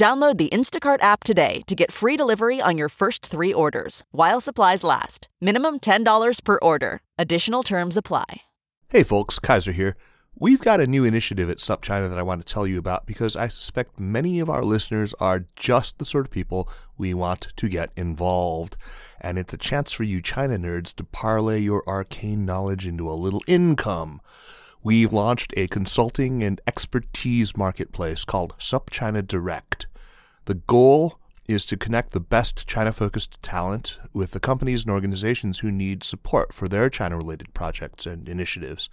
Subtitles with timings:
[0.00, 4.40] Download the Instacart app today to get free delivery on your first three orders while
[4.40, 5.28] supplies last.
[5.42, 7.02] Minimum $10 per order.
[7.18, 8.40] Additional terms apply.
[8.88, 9.98] Hey folks, Kaiser here.
[10.34, 13.36] We've got a new initiative at SupChina that I want to tell you about because
[13.36, 17.68] I suspect many of our listeners are just the sort of people we want to
[17.68, 18.78] get involved.
[19.20, 23.12] And it's a chance for you China nerds to parlay your arcane knowledge into a
[23.12, 24.22] little income
[24.82, 29.86] we've launched a consulting and expertise marketplace called SupChina Direct.
[30.46, 35.58] The goal is to connect the best China focused talent with the companies and organizations
[35.58, 38.88] who need support for their China related projects and initiatives.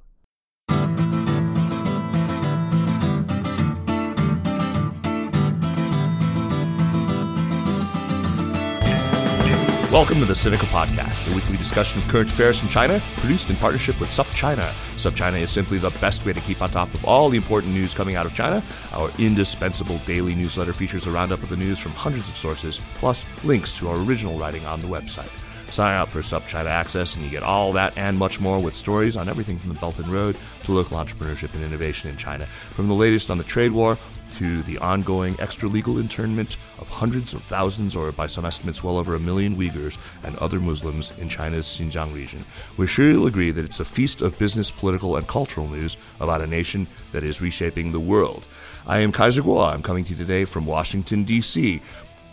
[9.89, 13.55] Welcome to the Sinica Podcast, a weekly discussion of current affairs from China, produced in
[13.55, 14.67] partnership with SupChina.
[14.97, 17.93] SupChina is simply the best way to keep on top of all the important news
[17.93, 18.61] coming out of China.
[18.91, 23.25] Our indispensable daily newsletter features a roundup of the news from hundreds of sources, plus
[23.45, 25.31] links to our original writing on the website.
[25.71, 29.17] Sign up for SupChina Access and you get all that and much more with stories
[29.17, 32.45] on everything from the Belt and Road to local entrepreneurship and innovation in China.
[32.71, 33.97] From the latest on the trade war
[34.35, 38.97] to the ongoing extra legal internment of hundreds of thousands, or by some estimates, well
[38.97, 42.43] over a million Uyghurs and other Muslims in China's Xinjiang region.
[42.75, 46.41] We're sure you'll agree that it's a feast of business, political, and cultural news about
[46.41, 48.45] a nation that is reshaping the world.
[48.85, 49.73] I am Kaiser Kuo.
[49.73, 51.81] I'm coming to you today from Washington, D.C.,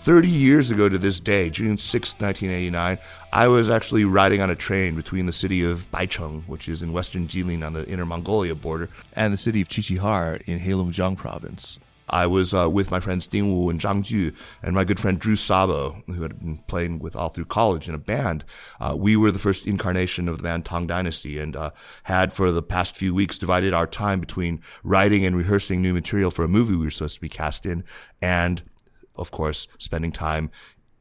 [0.02, 2.98] 30 years ago to this day, June 6, 1989,
[3.32, 6.92] I was actually riding on a train between the city of Baicheng, which is in
[6.92, 11.78] western Jilin on the Inner Mongolia border, and the city of Qiqihar in Heilongjiang province.
[12.10, 15.20] I was uh, with my friends Ding Wu and Zhang Ju and my good friend
[15.20, 18.44] Drew Szabo, who had been playing with all through college in a band.
[18.80, 21.70] Uh, we were the first incarnation of the band Tang Dynasty and uh,
[22.02, 26.32] had for the past few weeks divided our time between writing and rehearsing new material
[26.32, 27.84] for a movie we were supposed to be cast in
[28.20, 28.62] and
[29.16, 30.50] of course, spending time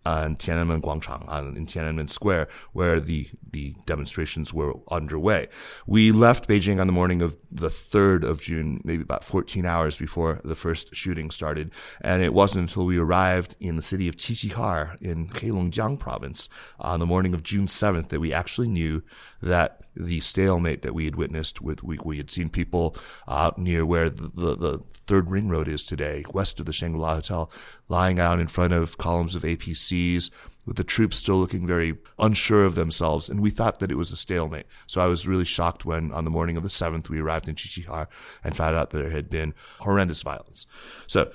[0.05, 5.47] on Tiananmen Guangchang, on, in Tiananmen Square, where the, the demonstrations were underway.
[5.85, 9.97] We left Beijing on the morning of the 3rd of June, maybe about 14 hours
[9.97, 11.71] before the first shooting started.
[12.01, 17.00] And it wasn't until we arrived in the city of Qiqihar in Heilongjiang province on
[17.00, 19.03] the morning of June 7th that we actually knew
[19.41, 22.96] that the stalemate that we had witnessed with we, we had seen people
[23.28, 27.16] out near where the, the, the, third ring road is today, west of the Shangri-La
[27.16, 27.52] Hotel,
[27.90, 30.30] lying out in front of columns of APCs
[30.66, 33.28] with the troops still looking very unsure of themselves.
[33.28, 34.68] And we thought that it was a stalemate.
[34.88, 37.56] So I was really shocked when on the morning of the 7th, we arrived in
[37.56, 38.07] Qiqihar
[38.44, 40.68] and found out that there had been horrendous violence.
[41.07, 41.31] So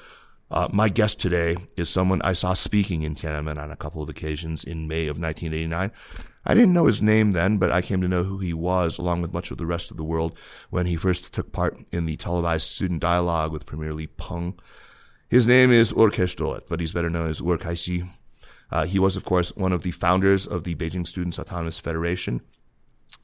[0.50, 4.08] uh, my guest today is someone I saw speaking in Tiananmen on a couple of
[4.08, 5.90] occasions in May of 1989.
[6.48, 9.20] I didn't know his name then, but I came to know who he was, along
[9.20, 10.38] with much of the rest of the world,
[10.70, 14.54] when he first took part in the televised student dialogue with Premier Li Peng.
[15.28, 18.08] His name is Örkesh Dölet, but he's better known as Wu'er Kaixi.
[18.70, 22.42] Uh, he was, of course, one of the founders of the Beijing Students Autonomous Federation.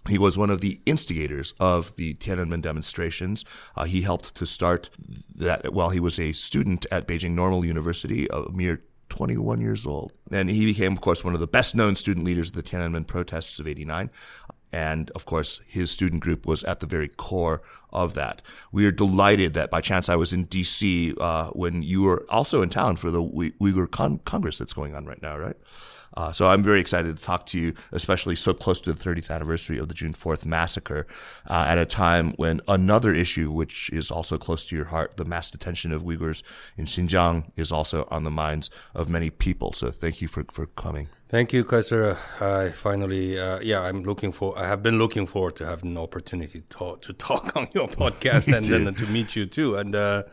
[0.09, 3.45] He was one of the instigators of the Tiananmen demonstrations.
[3.77, 4.91] Uh, he helped to start
[5.35, 10.11] that while he was a student at Beijing Normal University, a mere 21 years old.
[10.31, 13.06] And he became, of course, one of the best known student leaders of the Tiananmen
[13.06, 14.11] protests of 89.
[14.73, 17.61] And of course, his student group was at the very core
[17.93, 18.41] of that.
[18.73, 22.62] We are delighted that by chance I was in DC uh, when you were also
[22.62, 25.56] in town for the Uyghur Con- Congress that's going on right now, right?
[26.14, 29.31] Uh, so I'm very excited to talk to you, especially so close to the 30th
[29.31, 31.06] anniversary of the June 4th massacre,
[31.49, 35.25] uh, at a time when another issue, which is also close to your heart, the
[35.25, 36.43] mass detention of Uyghurs
[36.76, 39.73] in Xinjiang, is also on the minds of many people.
[39.73, 41.09] So thank you for, for coming.
[41.29, 42.19] Thank you, Kaiser.
[42.41, 44.58] I finally, uh, yeah, I'm looking for.
[44.58, 47.88] I have been looking forward to have an opportunity to talk, to talk on your
[48.03, 49.76] podcast and then to meet you too.
[49.76, 50.25] And uh,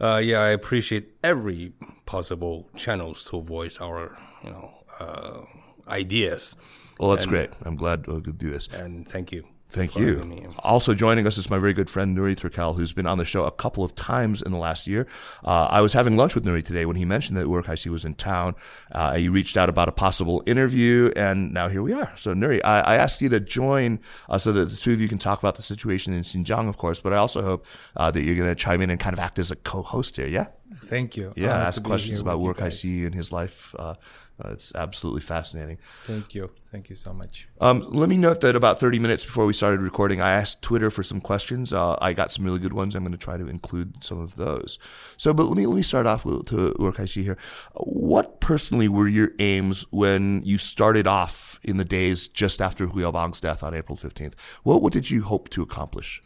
[0.00, 1.72] uh, yeah, I appreciate every
[2.04, 5.42] possible channels to voice our, you know, uh,
[5.88, 6.56] ideas.
[6.98, 7.50] Well, that's and, great.
[7.62, 8.68] I'm glad we could do this.
[8.68, 9.44] And thank you.
[9.70, 10.54] Thank you.
[10.60, 13.44] Also joining us is my very good friend Nury Turkel, who's been on the show
[13.44, 15.06] a couple of times in the last year.
[15.44, 18.02] Uh, I was having lunch with Nury today when he mentioned that Wu'er Kaixi was
[18.02, 18.54] in town.
[18.90, 22.10] Uh, he reached out about a possible interview, and now here we are.
[22.16, 24.00] So Nury, I, I asked you to join
[24.30, 26.78] uh, so that the two of you can talk about the situation in Xinjiang, of
[26.78, 29.20] course, but I also hope uh, that you're going to chime in and kind of
[29.20, 30.28] act as a co-host here.
[30.28, 30.46] Yeah.
[30.84, 31.32] Thank you.
[31.36, 33.94] Yeah, ask questions about Wu'er Kaixi in his life uh,
[34.42, 35.78] uh, it's absolutely fascinating.
[36.04, 36.50] Thank you.
[36.70, 37.48] Thank you so much.
[37.60, 40.90] Um, let me note that about 30 minutes before we started recording, I asked Twitter
[40.90, 41.72] for some questions.
[41.72, 42.94] Uh, I got some really good ones.
[42.94, 44.78] I'm going to try to include some of those.
[45.16, 47.36] So, but let me let me start off with to Wu'er Kaixi here.
[47.74, 53.00] What personally were your aims when you started off in the days just after Hu
[53.00, 54.34] Yaobang's death on April 15th?
[54.62, 56.22] What what did you hope to accomplish?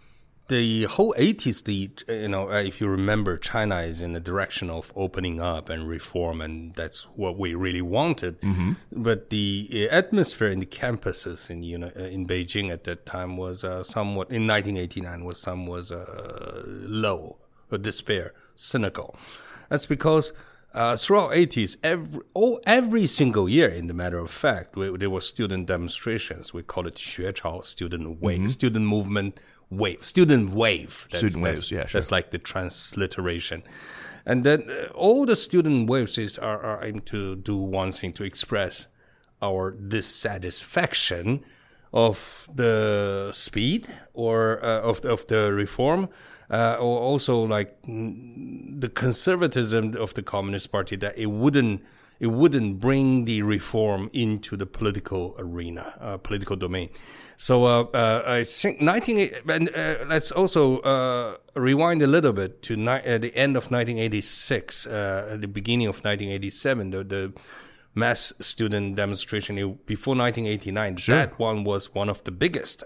[0.53, 4.69] The whole 80s the you know uh, if you remember china is in the direction
[4.69, 8.73] of opening up and reform and that's what we really wanted mm-hmm.
[8.93, 13.07] but the uh, atmosphere in the campuses in you know uh, in beijing at that
[13.07, 17.39] time was uh, somewhat in 1989 was some was uh, low
[17.81, 19.17] despair cynical
[19.71, 20.35] that's because
[20.75, 25.11] uh, throughout 80s, every, oh, every single year, in the matter of fact, we, there
[25.11, 26.55] were student demonstrations.
[26.55, 28.49] We call it 学潮, student wave, mm-hmm.
[28.49, 29.39] student movement
[29.71, 31.07] wave, student wave.
[31.11, 32.01] That's, student waves, yeah, sure.
[32.01, 33.63] That's like the transliteration.
[34.25, 38.13] And then uh, all the student waves is, are, are aimed to do one thing
[38.15, 38.87] to express
[39.43, 41.45] our dissatisfaction
[41.93, 46.09] of the speed or uh, of, of the reform
[46.53, 51.83] uh, or also like the conservatism of the Communist Party that it wouldn't
[52.21, 56.89] it wouldn't bring the reform into the political arena, uh, political domain.
[57.37, 62.63] So uh, uh, I think 19 and uh, let's also uh, rewind a little bit
[62.63, 67.33] to ni- the end of 1986, the beginning of 1987, the, the
[67.97, 69.57] mass student demonstration
[69.87, 70.97] before 1989.
[70.99, 71.17] Sure.
[71.17, 72.85] That one was one of the biggest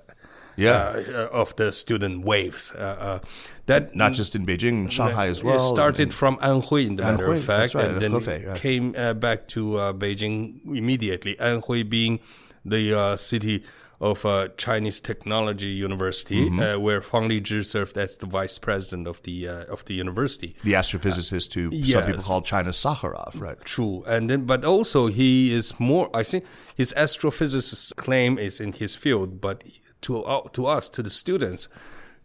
[0.57, 1.03] yeah.
[1.09, 2.73] Uh, of the student waves.
[2.75, 3.19] Uh, uh,
[3.67, 5.57] that not just in Beijing, Shanghai as well.
[5.57, 9.49] It started from Anhui, in the matter of fact, right, and then Hefei, came back
[9.49, 11.35] to Beijing immediately.
[11.37, 12.21] Anhui being
[12.65, 13.65] the city
[14.01, 16.61] of uh, Chinese Technology University, mm-hmm.
[16.61, 20.55] uh, where Fang Lizhi served as the vice president of the uh, of the university.
[20.65, 21.93] The astrophysicist who yes.
[21.93, 23.59] some people call China's Sakharov, right?
[23.65, 26.11] True, and then but also he is more.
[26.15, 26.45] I think
[26.75, 29.65] his astrophysicist claim is in his field, but
[30.03, 31.69] to uh, to us, to the students,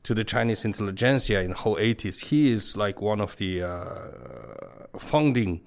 [0.03, 4.97] to the Chinese intelligentsia in the whole 80s, he is like one of the uh,
[4.97, 5.61] founding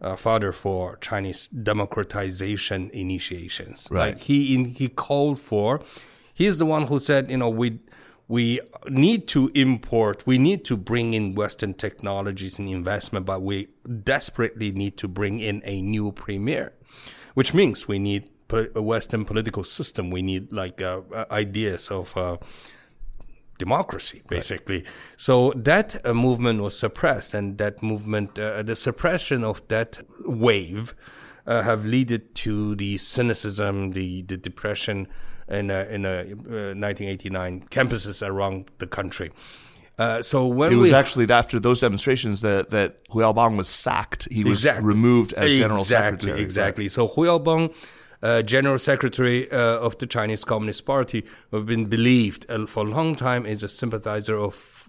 [0.00, 3.88] uh, father for Chinese democratization initiations.
[3.90, 4.14] Right.
[4.14, 5.82] Like he in, he called for.
[6.34, 7.80] He's the one who said, you know, we
[8.28, 8.60] we
[8.90, 13.68] need to import, we need to bring in Western technologies and investment, but we
[14.04, 16.74] desperately need to bring in a new premier,
[17.32, 20.10] which means we need a Western political system.
[20.10, 22.36] We need like uh, uh, ideas of uh,
[23.58, 24.78] democracy, basically.
[24.78, 24.86] Right.
[25.16, 30.94] So that uh, movement was suppressed, and that movement, uh, the suppression of that wave,
[31.46, 35.08] uh, have led to the cynicism, the the depression
[35.48, 39.32] in in 1989 campuses around the country.
[39.98, 44.28] Uh, so when it was we, actually after those demonstrations that that Hu was sacked.
[44.30, 46.42] He was exactly, removed as general exactly, secretary.
[46.42, 46.84] Exactly.
[46.84, 46.92] Right?
[46.92, 47.74] So Hu Yaobang
[48.22, 52.86] uh, General Secretary uh, of the Chinese Communist Party, who have been believed uh, for
[52.86, 54.88] a long time is a sympathizer of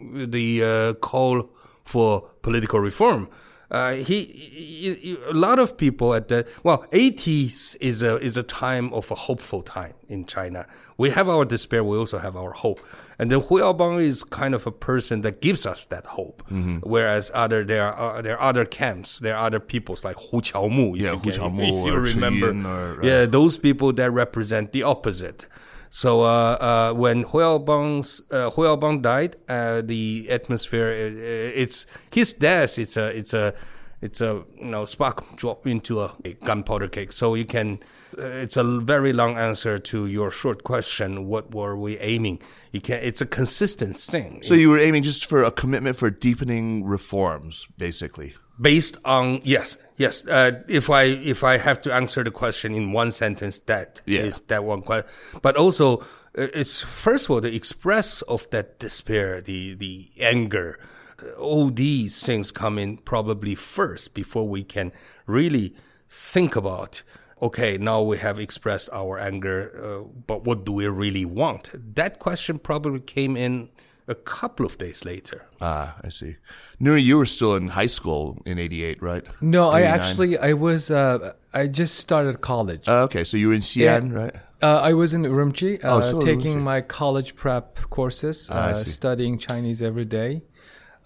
[0.00, 1.50] the uh, call
[1.84, 3.28] for political reform.
[3.70, 8.42] Uh, he, he, a lot of people at the well, 80s is a is a
[8.42, 10.66] time of a hopeful time in China.
[10.96, 12.80] We have our despair, we also have our hope,
[13.18, 16.42] and then Hu Yaobang is kind of a person that gives us that hope.
[16.44, 16.78] Mm-hmm.
[16.78, 20.98] Whereas other there are there are other camps, there are other peoples like Hu Qiaomu.
[20.98, 21.80] Yeah, Hu Qiaomu.
[21.80, 25.44] If you remember, or, uh, yeah, those people that represent the opposite.
[25.90, 32.78] So uh, uh, when Hu Yaobang's uh, died, uh, the atmosphere uh, it's his death.
[32.78, 33.54] It's a it's a
[34.00, 37.12] it's a you know spark drop into a, a gunpowder cake.
[37.12, 37.80] So you can.
[38.16, 41.26] Uh, it's a very long answer to your short question.
[41.26, 42.40] What were we aiming?
[42.72, 43.00] You can.
[43.02, 44.42] It's a consistent thing.
[44.42, 48.34] So you were aiming just for a commitment for deepening reforms, basically.
[48.60, 50.26] Based on yes, yes.
[50.26, 54.38] Uh, if I if I have to answer the question in one sentence, that is
[54.38, 54.44] Yeah.
[54.48, 55.10] that one question.
[55.42, 55.98] But also,
[56.36, 60.78] uh, it's first of all the express of that despair, the the anger.
[61.22, 64.92] Uh, All these things come in probably first before we can
[65.26, 65.74] really
[66.08, 67.02] think about.
[67.40, 71.70] Okay, now we have expressed our anger, uh, but what do we really want?
[71.94, 73.68] That question probably came in
[74.08, 75.46] a couple of days later.
[75.60, 76.36] Ah, I see.
[76.80, 79.24] Nury, you were still in high school in '88, right?
[79.40, 82.88] No, I actually I was uh, I just started college.
[82.88, 84.34] Uh, okay, so you were in Xi'an, right?
[84.60, 86.62] Uh, I was in Urumqi, uh, Oh, still taking Urumqi.
[86.72, 90.42] my college prep courses, Ah, uh, studying Chinese every day.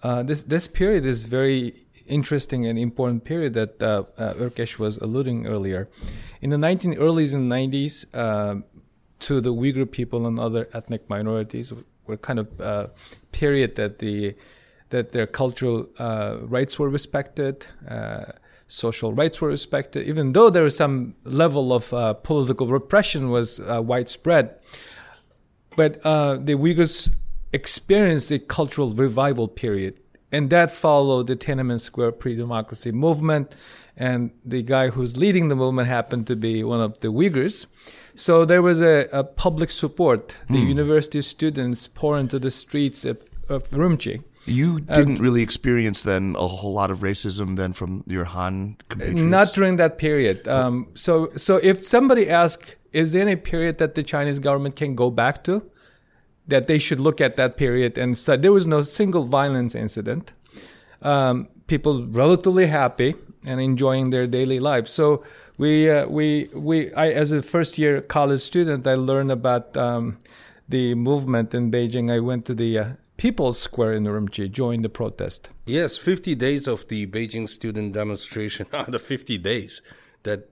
[0.01, 1.73] Uh, this this period is very
[2.07, 5.87] interesting and important period that uh, uh, Örkesh was alluding earlier.
[6.41, 8.55] In the 19 earlys and 90s, uh,
[9.19, 11.71] to the Uyghur people and other ethnic minorities
[12.07, 12.87] were kind of uh,
[13.31, 14.35] period that the
[14.89, 18.25] that their cultural uh, rights were respected, uh,
[18.67, 23.59] social rights were respected, even though there was some level of uh, political repression was
[23.59, 24.55] uh, widespread.
[25.75, 27.09] But uh, the Uyghurs
[27.51, 29.99] experienced a cultural revival period,
[30.31, 33.55] and that followed the Tiananmen Square pre-democracy movement.
[33.95, 37.67] And the guy who's leading the movement happened to be one of the Uyghurs.
[38.15, 40.37] So there was a, a public support.
[40.49, 44.23] The university students pour into the streets of, of Urumqi.
[44.45, 49.21] You didn't really experience then a whole lot of racism then from your Han compatriots.
[49.21, 50.47] Not during that period.
[50.47, 54.95] Um, so, so if somebody asks, is there any period that the Chinese government can
[54.95, 55.63] go back to?
[56.45, 58.41] That they should look at that period and study.
[58.41, 60.33] There was no single violence incident.
[61.01, 63.15] Um, people relatively happy
[63.45, 64.87] and enjoying their daily life.
[64.87, 65.23] So
[65.57, 70.19] we, uh, we, we, I, as a first year college student, I learned about um,
[70.67, 72.11] the movement in Beijing.
[72.11, 72.85] I went to the uh,
[73.17, 75.49] People's Square in Urumqi, joined the protest.
[75.65, 79.81] Yes, 50 days of the Beijing student demonstration are the 50 days
[80.23, 80.49] that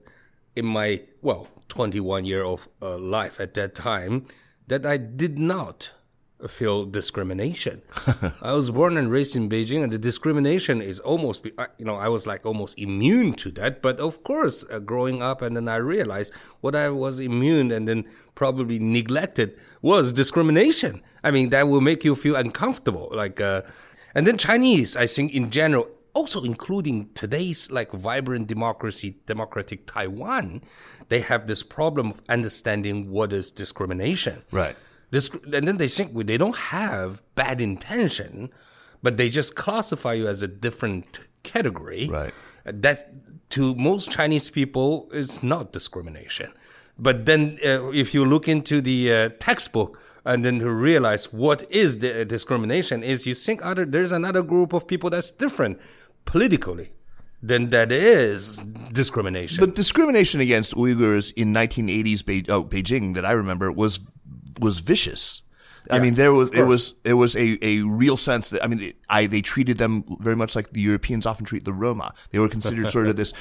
[0.54, 4.26] in my, well, 21 year of uh, life at that time,
[4.68, 5.90] that I did not
[6.48, 7.82] feel discrimination.
[8.42, 12.08] I was born and raised in Beijing, and the discrimination is almost, you know, I
[12.08, 13.82] was like almost immune to that.
[13.82, 17.86] But of course, uh, growing up, and then I realized what I was immune and
[17.86, 21.02] then probably neglected was discrimination.
[21.24, 23.08] I mean, that will make you feel uncomfortable.
[23.12, 23.62] Like, uh,
[24.14, 30.62] and then Chinese, I think in general, also including today's like vibrant democracy, democratic Taiwan,
[31.08, 34.42] they have this problem of understanding what is discrimination.
[34.50, 34.76] Right.
[35.12, 38.50] This, and then they think they don't have bad intention,
[39.02, 42.08] but they just classify you as a different category.
[42.10, 42.32] Right.
[42.64, 46.50] That to most Chinese people is not discrimination.
[46.98, 51.70] But then, uh, if you look into the uh, textbook and then to realize what
[51.70, 55.78] is the uh, discrimination, is you think other there's another group of people that's different
[56.24, 56.92] politically,
[57.42, 59.62] then that is discrimination.
[59.62, 64.00] But discrimination against Uyghurs in 1980s Be- oh, Beijing that I remember was
[64.60, 65.42] was vicious.
[65.90, 68.80] I mean, there was it was it was a, a real sense that I mean,
[68.80, 72.14] it, I they treated them very much like the Europeans often treat the Roma.
[72.30, 73.32] They were considered sort of this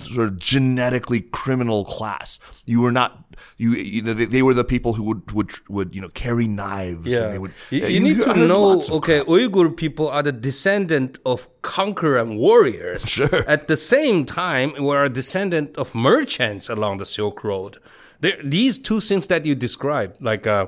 [0.00, 2.38] sort of genetically criminal class.
[2.66, 3.24] You were not
[3.56, 6.48] you, you know they, they were the people who would would would you know carry
[6.48, 7.10] knives.
[7.12, 8.82] And they would, you, uh, you need to know.
[8.82, 9.28] Okay, crap.
[9.28, 13.08] Uyghur people are the descendant of conqueror and warriors.
[13.08, 13.48] Sure.
[13.48, 17.78] At the same time, we are a descendant of merchants along the Silk Road.
[18.20, 20.46] These two things that you described, like.
[20.46, 20.66] Uh,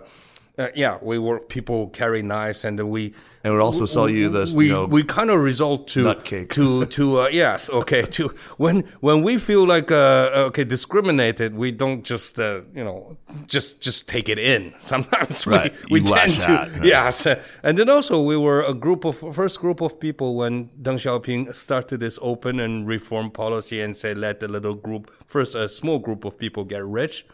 [0.60, 3.14] uh, yeah, we were people carry knives, and then we
[3.44, 6.50] And we also saw you this, we you know, we kind of result to nutcake.
[6.50, 11.72] to to uh, yes okay to when when we feel like uh, okay discriminated we
[11.72, 15.72] don't just uh, you know just just take it in sometimes Right.
[15.90, 16.84] we, we You tend to out, right.
[16.84, 17.26] yes
[17.62, 21.54] and then also we were a group of first group of people when Deng Xiaoping
[21.54, 25.98] started this open and reform policy and said let the little group first a small
[25.98, 27.24] group of people get rich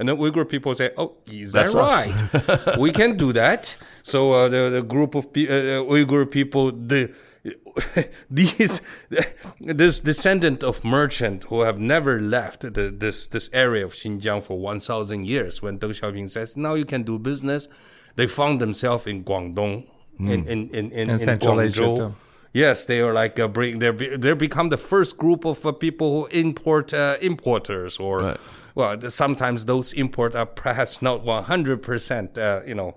[0.00, 2.78] and then Uyghur people say, "Oh, is that That's right?
[2.78, 7.14] we can do that." So uh, the the group of pe- uh, Uyghur people, the
[8.30, 8.80] these
[9.60, 14.58] this descendant of merchant who have never left the, this this area of Xinjiang for
[14.58, 15.60] one thousand years.
[15.60, 17.68] When Deng Xiaoping says, "Now you can do business,"
[18.16, 19.86] they found themselves in Guangdong,
[20.18, 21.96] in in in in, in Central Asia, Guangzhou.
[21.96, 22.14] too.
[22.52, 25.72] Yes, they are like uh, bring they're be- they're become the first group of uh,
[25.72, 28.38] people who import uh, importers or Right.
[28.74, 32.96] well sometimes those import are perhaps not one hundred percent uh, you know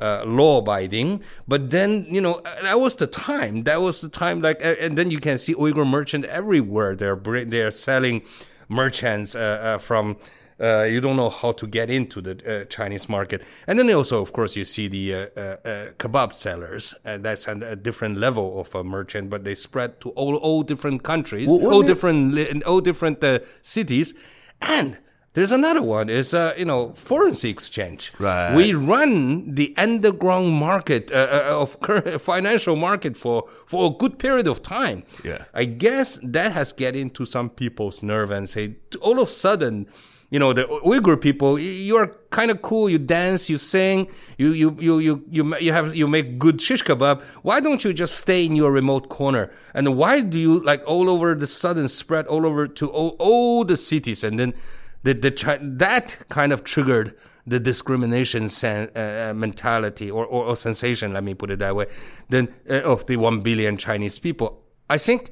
[0.00, 1.22] uh, law abiding.
[1.46, 3.62] But then, you know, uh, that was the time.
[3.62, 4.42] That was the time.
[4.42, 6.96] Like, and then you can see Uyghur merchant everywhere.
[6.96, 8.22] They're they're selling
[8.68, 10.16] merchants uh, uh, from.
[10.60, 14.22] Uh, you don't know how to get into the uh, Chinese market, and then also,
[14.22, 16.94] of course, you see the uh, uh, uh, kebab sellers.
[17.04, 20.62] Uh, that's a, a different level of a merchant, but they spread to all all
[20.62, 24.14] different countries, Well, all different li- all different uh, cities,
[24.60, 24.98] and
[25.34, 28.12] there's another one is uh, you know foreign exchange.
[28.20, 28.54] Right.
[28.54, 31.76] We run the underground market uh, of
[32.22, 35.02] financial market for for a good period of time.
[35.24, 35.44] Yeah.
[35.52, 39.86] I guess that has get into some people's nerve and say all of a sudden,
[40.30, 42.88] you know, the Uyghur people, you are kind of cool.
[42.88, 46.82] You dance, you sing, you you you you you you have you make good shish
[46.82, 47.22] kebab.
[47.42, 49.50] Why don't you just stay in your remote corner?
[49.74, 53.64] And why do you like all over the sudden spread all over to all, all
[53.64, 54.24] the cities?
[54.24, 54.54] And then
[55.02, 57.14] the the that kind of triggered
[57.46, 61.76] the discrimination sen- uh, uh, mentality or, or, or sensation, let me put it that
[61.76, 61.86] way,
[62.30, 64.62] then uh, of the one billion Chinese people.
[64.88, 65.30] I think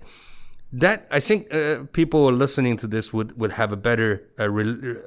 [0.73, 4.64] that I think uh, people listening to this would, would have a better uh, re,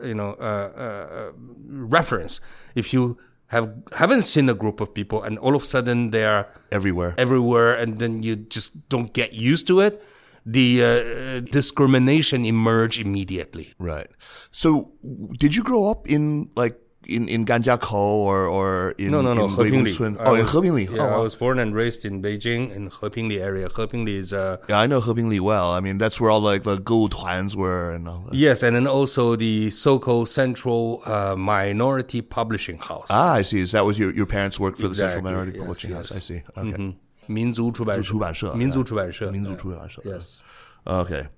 [0.08, 1.32] you know uh, uh,
[1.68, 2.40] reference
[2.76, 3.18] if you
[3.48, 7.16] have haven't seen a group of people and all of a sudden they are Everywhere.
[7.18, 10.04] everywhere and then you just don't get used to it.
[10.48, 13.74] The uh, discrimination emerge immediately.
[13.80, 14.08] Right.
[14.52, 14.92] So,
[15.40, 17.93] did you grow up in like in in Ganjiakou
[18.29, 19.45] or or in No, no, no.
[19.47, 19.93] in Hepingli.
[19.97, 20.21] Weigongcun?
[20.21, 20.85] I Oh, in was- Hepingli.
[20.95, 21.23] Yeah, oh, I wow.
[21.23, 23.69] was born and raised in Beijing in Hepingli area.
[23.69, 25.71] Hepingli is uh, yeah, I know Hepingli well.
[25.73, 28.35] I mean, that's where all like the gold twans were and all that.
[28.35, 33.09] yes, and then also the so-called Central uh, Minority Publishing House.
[33.09, 33.61] Ah, I see.
[33.61, 36.13] Is that was your your parents worked for the Central Exactly, Minority yes, Publishing House?
[36.13, 36.25] I yes.
[36.27, 36.43] see.
[36.57, 36.95] Okay.
[37.27, 38.03] 民族出版社。
[38.03, 39.31] 出版社，民族出版社。
[39.31, 40.03] 民族出版社。
[40.05, 40.39] Yes.
[40.85, 41.29] Okay.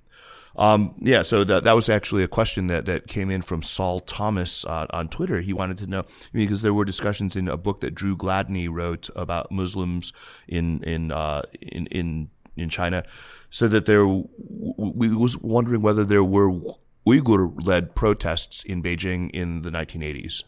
[0.58, 4.00] Um, yeah, so that that was actually a question that, that came in from Saul
[4.00, 5.40] Thomas uh, on Twitter.
[5.40, 9.10] He wanted to know because there were discussions in a book that Dru Gladney wrote
[9.16, 10.14] about Muslims
[10.48, 13.04] in in uh, in in in China,
[13.52, 16.52] said that there we was wondering whether there were
[17.06, 20.44] Uyghur led protests in Beijing in the 1980s.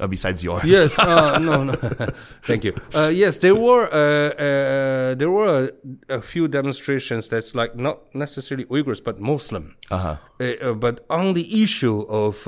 [0.00, 0.98] Uh, besides yours, Yes.
[0.98, 1.64] Uh, no.
[1.64, 1.72] No.
[2.46, 2.74] Thank you.
[2.94, 5.70] Uh, yes, there were uh, uh, there were
[6.08, 9.76] a, a few demonstrations that's like not necessarily Uyghurs but Muslim.
[9.90, 10.16] Uh-huh.
[10.40, 12.44] Uh, but on the issue of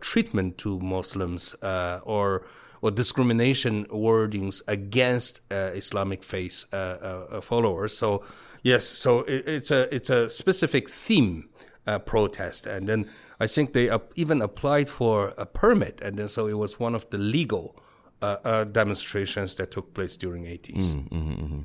[0.00, 2.42] treatment to Muslims uh, or
[2.82, 7.96] or discrimination wordings against uh, Islamic faith uh, uh, followers.
[7.96, 8.22] So
[8.62, 11.48] yes, so it, it's a it's a specific theme
[11.86, 13.08] uh, protest, and then
[13.40, 17.08] I think they even applied for a permit, and then so it was one of
[17.10, 17.76] the legal
[18.22, 21.64] uh, uh, demonstrations that took place during 80s.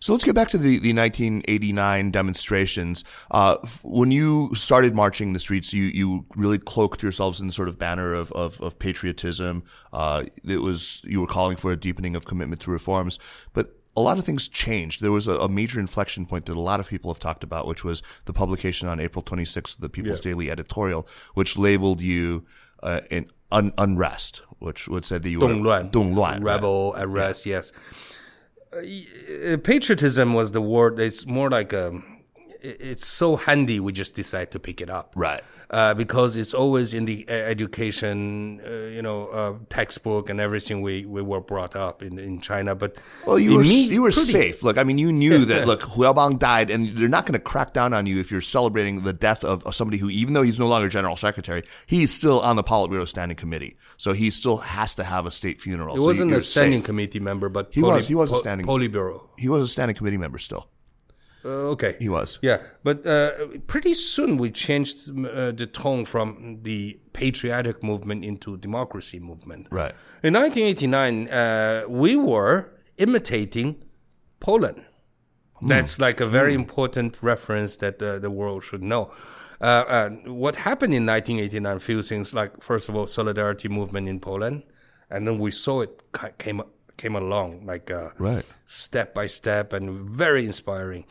[0.00, 3.04] So let's get back to the, the 1989 demonstrations.
[3.30, 7.52] Uh, f- when you started marching the streets, you, you really cloaked yourselves in the
[7.52, 9.62] sort of banner of, of, of patriotism.
[9.92, 13.20] Uh, it was, you were calling for a deepening of commitment to reforms,
[13.52, 15.01] but a lot of things changed.
[15.01, 17.65] There was a, a major inflection point that a lot of people have talked about,
[17.67, 22.45] which was the publication on April 26th of the People's Daily editorial, which labeled you
[22.83, 26.53] uh, an un- unrest, which, which said that you were 动乱, 动乱, right.
[26.55, 27.71] rebel, arrest, yes.
[28.71, 29.07] Uh, y-
[29.53, 30.99] uh, patriotism was the word.
[30.99, 31.99] It's more like a.
[32.62, 33.80] it- It's so handy.
[33.80, 35.42] We just decide to pick it up, Right.
[35.70, 40.82] Uh, because it's always in the uh, education, uh, you know, uh, textbook and everything.
[40.82, 42.96] We, we were brought up in, in China, but
[43.26, 44.62] Well, you were imme- you were pretty- safe.
[44.62, 45.66] Look, I mean, you knew that.
[45.70, 48.40] Look, Hu Yaobang died, and they're not going to crack down on you if you're
[48.42, 52.40] celebrating the death of, somebody who, even though he's no longer general secretary, he's still
[52.40, 53.76] on the Politburo standing committee.
[53.96, 55.96] So he still has to have a state funeral.
[55.96, 56.86] It So wasn't a standing safe.
[56.86, 59.22] committee member, but He was- he was a standing- Politburo.
[59.38, 60.68] He was a standing committee member still.
[61.44, 61.96] Uh, okay.
[61.98, 62.38] He was.
[62.42, 68.56] Yeah, but uh, pretty soon we changed uh, the tone from the patriotic movement into
[68.56, 69.68] democracy movement.
[69.70, 69.92] Right.
[70.22, 73.82] In 1989, uh, we were imitating
[74.40, 74.84] Poland.
[75.64, 79.12] That's like a very important reference that the, the world should know.
[79.60, 81.78] Uh, uh, what happened in 1989?
[81.78, 84.64] Few things like first of all, solidarity movement in Poland,
[85.08, 86.02] and then we saw it
[86.38, 86.62] came
[86.96, 88.44] came along like uh, Right.
[88.66, 91.04] step by step and very inspiring.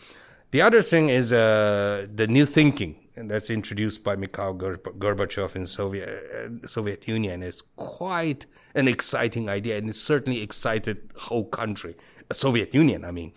[0.52, 6.10] The other thing is uh, the new thinking, that's introduced by Mikhail Gorbachev in Soviet
[6.10, 7.44] uh, Soviet Union.
[7.44, 11.96] is quite an exciting idea, and it certainly excited whole country,
[12.30, 13.06] uh, Soviet Union.
[13.06, 13.32] I mean,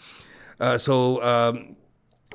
[0.60, 1.22] uh, so.
[1.22, 1.76] Um,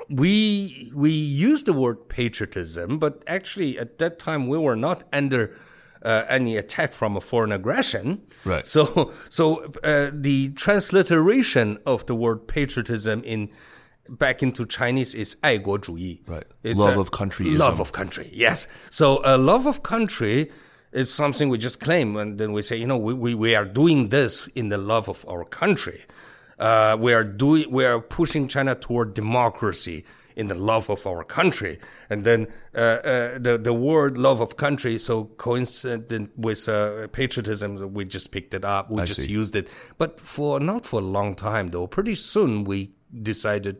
[0.09, 5.51] we we use the word patriotism, but actually at that time we were not under
[6.02, 8.20] uh, any attack from a foreign aggression.
[8.44, 8.66] Right.
[8.66, 13.48] So so uh, the transliteration of the word patriotism in
[14.08, 16.20] back into Chinese is 爱国主义.
[16.26, 16.44] Right.
[16.62, 17.58] It's Love a- of countryism.
[17.58, 18.28] Love of country.
[18.32, 18.66] Yes.
[18.90, 20.50] So a love of country
[20.92, 23.64] it's something we just claim, and then we say, you know, we, we, we are
[23.64, 26.04] doing this in the love of our country.
[26.56, 30.04] Uh, we are doing, we are pushing China toward democracy
[30.39, 31.73] in the love of our country.
[32.09, 37.69] And then uh, uh, the the word love of country so coincident with uh, patriotism,
[37.93, 38.83] we just picked it up.
[38.89, 39.39] We I just see.
[39.39, 41.87] used it, but for not for a long time though.
[41.87, 42.79] Pretty soon we
[43.31, 43.75] decided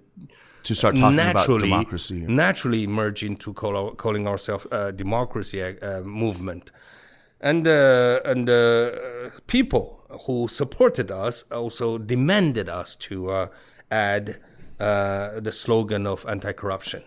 [0.64, 2.26] To start talking about naturally democracy.
[2.28, 6.72] naturally emerge into call, calling ourselves a democracy uh, movement,
[7.42, 8.90] and uh, and uh,
[9.48, 9.86] people
[10.26, 13.48] who supported us also demanded us to uh,
[13.92, 14.26] add
[14.80, 17.04] uh, the slogan of anti-corruption.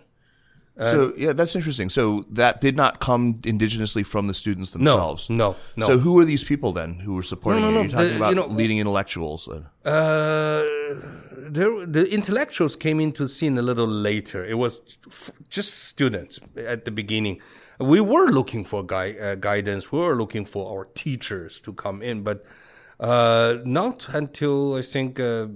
[0.91, 1.89] so yeah, that's interesting.
[1.89, 5.29] So that did not come indigenously from the students themselves.
[5.29, 5.85] no, no.
[5.85, 7.75] So who were these people then who were supporting No, no, you?
[7.75, 7.81] no.
[7.83, 9.47] You're talking The- about you know- leading intellectuals.
[9.47, 10.63] Uh,
[11.55, 14.43] there, the intellectuals came into the scene a little later.
[14.45, 17.39] It was f- just students at the beginning.
[17.79, 19.91] We were looking for gui- uh, guidance.
[19.91, 22.45] We were looking for our teachers to come in, but
[22.99, 25.47] uh, not until I think uh,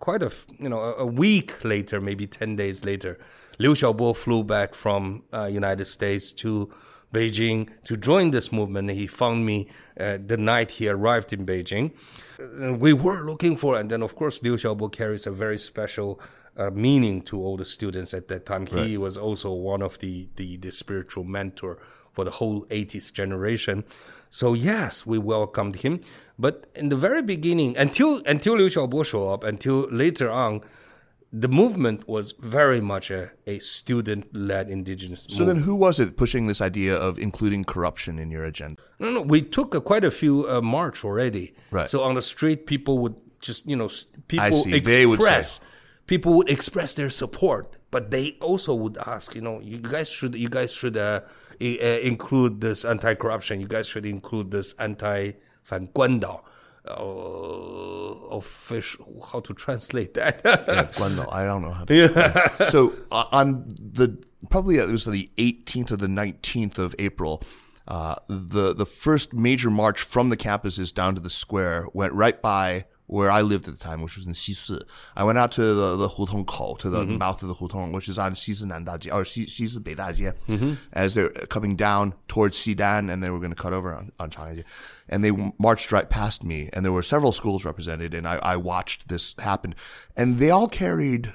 [0.00, 3.18] quite a you know a, a week later, maybe ten days later,
[3.58, 6.72] Liu Xiaobo flew back from uh, United States to
[7.14, 8.90] Beijing to join this movement.
[8.90, 11.92] He found me uh, the night he arrived in Beijing.
[12.38, 16.20] Uh, we were looking for, and then of course Liu Xiaobo carries a very special
[16.56, 18.66] uh, meaning to all the students at that time.
[18.66, 21.78] He was also one of the, the the spiritual mentor
[22.12, 23.84] for the whole 80s generation.
[24.28, 26.00] So yes, we welcomed him.
[26.38, 30.62] But in the very beginning, until until Liu Xiaobo showed up, until later on,
[31.32, 35.32] the movement was very much a, a student-led indigenous movement.
[35.32, 35.58] So movement.
[35.58, 38.82] then, who was it pushing this idea of including corruption in your agenda?
[38.98, 41.54] No, no, we took uh, quite a few uh, march already.
[41.70, 41.88] Right.
[41.88, 43.88] So on the street, people would just, you know,
[44.26, 44.74] people see.
[44.74, 45.66] express, They would say.
[46.10, 50.34] People would express their support, but they also would ask, you know, you guys should,
[50.34, 51.20] you guys should uh,
[51.62, 53.60] uh, include this anti-corruption.
[53.60, 56.42] You guys should include this anti-fan guandao.
[56.84, 60.40] Uh, official, how to translate that?
[60.44, 61.28] Yeah, Glendale.
[61.30, 62.70] I don't know how to.
[62.70, 64.18] So uh, on the
[64.48, 67.44] probably it was the 18th or the 19th of April.
[67.86, 72.40] Uh, the the first major march from the campuses down to the square went right
[72.40, 74.80] by where I lived at the time, which was in Xisi.
[75.16, 77.92] I went out to the the Hutong Kou, to the, the mouth of the Hutong,
[77.92, 80.74] which is on Xisi Nandajie or Xi- Xisi Beidajie, mm-hmm.
[80.92, 84.30] as they're coming down towards Xidan, and they were going to cut over on on
[84.30, 84.64] Changjie,
[85.08, 88.56] and they marched right past me, and there were several schools represented, and I, I
[88.56, 89.74] watched this happen,
[90.16, 91.32] and they all carried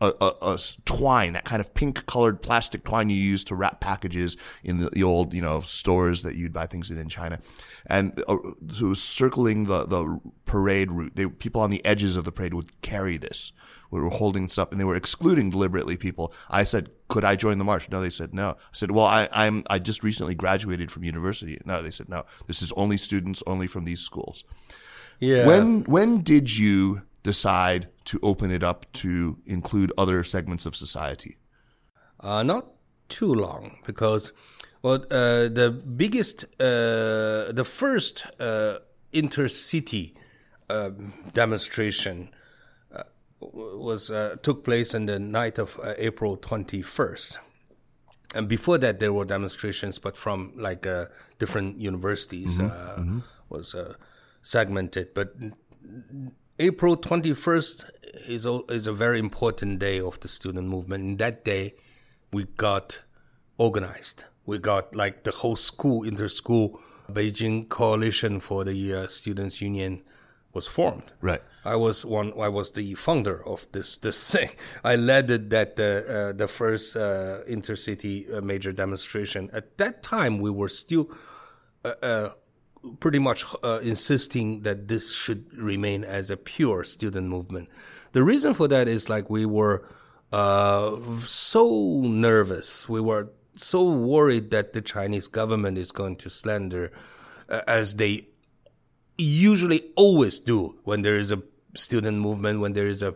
[0.00, 3.80] a, a, a twine, that kind of pink colored plastic twine you use to wrap
[3.80, 7.38] packages in the, the old, you know, stores that you'd buy things in in China.
[7.86, 8.36] And uh,
[8.70, 11.16] so it was circling the, the parade route.
[11.16, 13.52] They, people on the edges of the parade would carry this.
[13.90, 16.34] We were holding this up and they were excluding deliberately people.
[16.50, 17.88] I said, could I join the march?
[17.88, 18.50] No, they said no.
[18.50, 21.60] I said, well, I, I'm, I just recently graduated from university.
[21.64, 22.24] No, they said no.
[22.48, 24.42] This is only students only from these schools.
[25.20, 25.46] yeah.
[25.46, 31.36] When when did you decide to open it up to include other segments of society?
[32.20, 32.66] Uh, not
[33.08, 34.32] too long because,
[34.82, 38.78] well, uh, the biggest, uh, the first uh,
[39.12, 40.14] intercity
[40.70, 42.30] um demonstration
[42.90, 43.02] uh,
[43.40, 47.38] was uh, took place on the night of uh, April twenty first.
[48.34, 51.04] And before that, there were demonstrations, but from like uh,
[51.38, 53.94] different universities uh, was uh,
[54.42, 55.14] segmented.
[55.14, 55.34] But
[56.58, 57.90] April 21st
[58.28, 61.02] is a, is a very important day of the student movement.
[61.02, 61.74] And that day,
[62.32, 63.00] we got
[63.58, 64.24] organized.
[64.46, 70.02] We got like the whole school, inter-school Beijing Coalition for the uh, Students' Union
[70.52, 71.12] was formed.
[71.20, 71.42] Right.
[71.64, 72.32] I was one.
[72.40, 74.50] I was the founder of this this thing.
[74.84, 79.50] I led it, that uh, uh, the first uh, intercity uh, major demonstration.
[79.52, 81.08] At that time, we were still
[83.00, 87.68] pretty much uh, insisting that this should remain as a pure student movement.
[88.12, 89.86] The reason for that is like we were
[90.32, 92.88] uh, so nervous.
[92.88, 96.92] We were so worried that the Chinese government is going to slander,
[97.48, 98.28] uh, as they
[99.16, 101.42] usually always do when there is a
[101.76, 103.14] student movement, when there is a,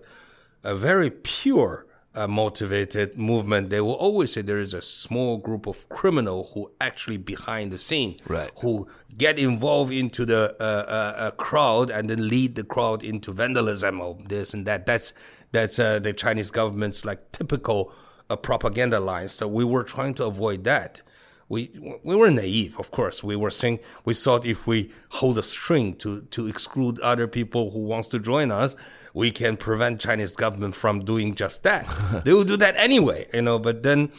[0.62, 5.66] a very pure uh, motivated movement, they will always say there is a small group
[5.66, 8.50] of criminal who actually behind the scene, Right.
[8.60, 13.32] who get involved into the uh, uh, uh, crowd and then lead the crowd into
[13.32, 14.86] vandalism or this and that.
[14.86, 15.12] That's
[15.52, 17.92] that's uh, the Chinese government's like typical
[18.30, 19.28] uh, propaganda line.
[19.28, 21.00] So we were trying to avoid that
[21.48, 21.70] we
[22.02, 23.24] we were naive, of course.
[23.24, 27.70] We were saying we thought if we hold a string to to exclude other people
[27.70, 28.76] who wants to join us,
[29.14, 31.86] we can prevent Chinese government from doing just that.
[32.24, 33.58] they will do that anyway, you know.
[33.58, 34.10] But then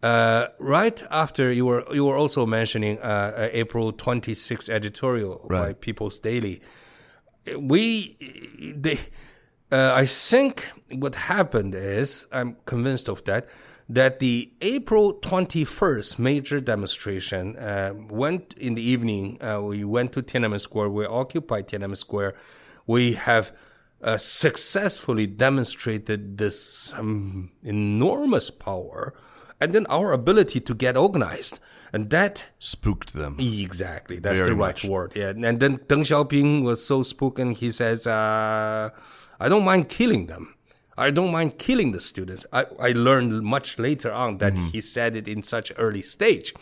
[0.00, 5.72] Uh, right after you were you were also mentioning uh, uh, April 26th editorial by
[5.72, 6.60] People's Daily.
[7.58, 8.16] We
[8.76, 8.98] they
[9.72, 13.46] uh, I think what happened is I'm convinced of that
[13.88, 19.42] that the April 21st major demonstration uh, went in the evening.
[19.42, 20.90] Uh, we went to Tiananmen Square.
[20.90, 22.34] We occupied Tiananmen Square.
[22.86, 23.52] We have
[24.02, 29.14] uh, successfully demonstrated this um, enormous power
[29.60, 31.58] and then our ability to get organized.
[31.92, 33.36] And that Spooked them.
[33.38, 34.84] Exactly, that's Very the right much.
[34.84, 35.14] word.
[35.16, 37.52] Yeah, and then Deng Xiaoping was so spoken.
[37.52, 38.90] He says, uh,
[39.40, 40.54] "I don't mind killing them.
[41.06, 44.68] I don't mind killing the students." I, I learned much later on that Mm-hmm.
[44.74, 46.52] he said it in such early stage.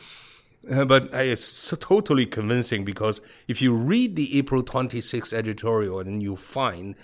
[0.70, 6.22] Uh, but it's so totally convincing because if you read the April 26th editorial and
[6.22, 6.94] you find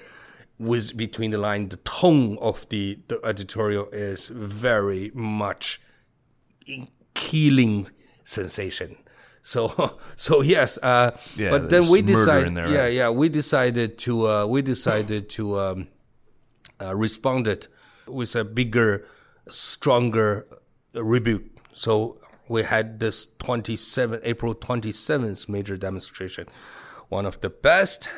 [0.59, 5.81] with between the line the tone of the, the editorial is very much
[7.15, 7.89] killing
[8.25, 8.97] sensation.
[9.43, 12.93] So, so yes, uh, Yeah, but then we decided, there, yeah, right?
[12.93, 15.89] yeah, we decided to, uh, we decided to um,
[16.83, 17.69] uh, respond it
[18.07, 19.05] with a bigger,
[19.49, 20.47] stronger
[20.95, 21.45] rebuke.
[21.73, 22.19] So
[22.49, 26.47] we had this 27 April 27th major demonstration,
[27.09, 28.09] one of the best,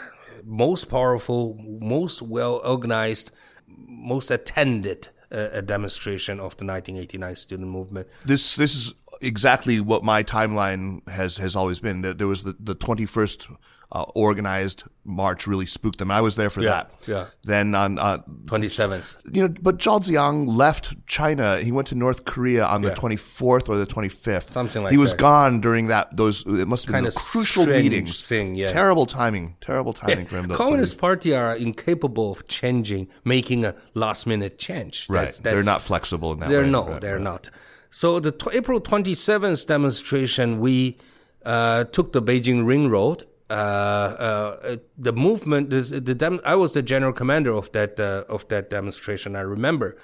[0.44, 3.31] most powerful, most well organized,
[3.66, 8.07] most attended a demonstration of the 1989 student movement.
[8.24, 12.03] this this is exactly what my timeline has has always been.
[12.03, 13.48] That there was the the twenty first
[13.92, 16.11] uh, organized march really spooked them.
[16.11, 16.90] I was there for Yeah, that.
[17.07, 17.25] yeah.
[17.44, 19.16] Then on uh, 27th.
[19.31, 21.61] you know, but Zhao Ziyang left China.
[21.61, 24.51] He went to North Korea on the twenty fourth or the twenty fifth.
[24.51, 24.94] Something like that.
[24.94, 25.18] He was that.
[25.18, 26.16] gone during that.
[26.16, 28.27] Those it must have been kinda crucial meetings.
[28.27, 28.73] thing, yeah.
[28.73, 29.57] Terrible timing.
[29.61, 30.49] Terrible timing for him.
[30.49, 35.07] Communist Party are incapable of changing, making a last minute change.
[35.11, 35.16] Right.
[35.20, 36.70] That's- that's- They're not flexible in that They're way.
[36.70, 37.23] no, Right, they're right.
[37.23, 37.51] not.
[37.90, 40.97] So the April 27th demonstration, we
[41.44, 43.25] uh, took the Beijing Ring Road.
[43.51, 48.25] Uh, uh, the movement, this, the dem- I was the general commander of that uh,
[48.29, 49.37] of that demonstration.
[49.37, 49.97] I remember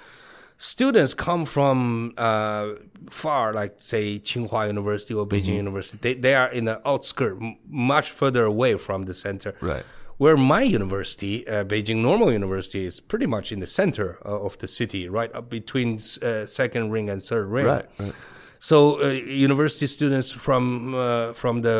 [0.57, 2.73] students come from uh,
[3.09, 5.65] far, like say Tsinghua University or Beijing Mm-hmm.
[5.65, 5.97] University.
[6.01, 9.55] They, they are in the outskirt, m- much further away from the center.
[9.61, 9.83] Right.
[10.17, 14.55] Where my university, uh, Beijing Normal University, is pretty much in the center uh, of
[14.59, 17.65] the city, right up between uh, second ring and third ring.
[17.65, 18.13] Right, right.
[18.59, 21.79] So uh, university students from uh, from the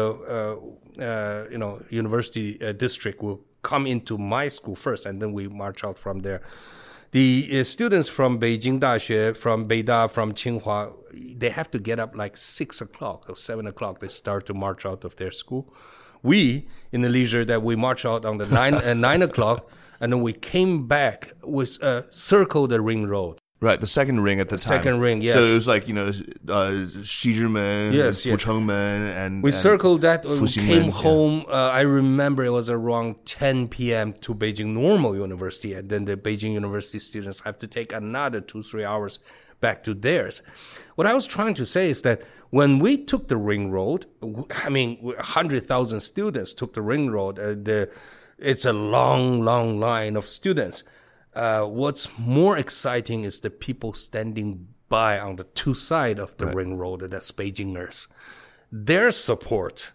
[0.99, 5.47] uh, you know university uh, district will come into my school first, and then we
[5.47, 6.41] march out from there.
[7.11, 12.15] The uh, students from Beijing Daxue, from Beida, from Tsinghua, they have to get up
[12.15, 13.99] like six o'clock or seven o'clock.
[13.99, 15.73] They start to march out of their school.
[16.23, 20.13] We, in the leisure, that we march out on the nine uh, nine o'clock, and
[20.13, 21.79] then we came back with
[22.11, 23.40] circle the ring road.
[23.63, 24.79] Right, the second ring at the time.
[24.79, 25.35] second ring, yes.
[25.35, 26.11] So it was like you know,
[26.49, 28.43] uh, Xi Zhimen, Yes, Fu yes.
[28.43, 30.25] Chengmen, and We and circled that.
[30.25, 30.89] We Fu Xingmen, came yeah.
[30.89, 31.45] home.
[31.47, 34.13] Uh, I remember it was around 10 p.m.
[34.13, 38.63] to Beijing Normal University, and then the Beijing University students have to take another two
[38.63, 39.19] three hours
[39.59, 40.41] back to theirs.
[40.95, 44.07] What I was trying to say is that when we took the ring road,
[44.65, 47.37] I mean, hundred thousand students took the ring road.
[47.37, 47.95] Uh, the
[48.39, 50.81] it's a long, long line of students.
[51.33, 56.47] Uh, what's more exciting is the people standing by on the two side of the
[56.47, 56.99] ring road.
[56.99, 58.07] That's Beijingers
[58.71, 59.91] their support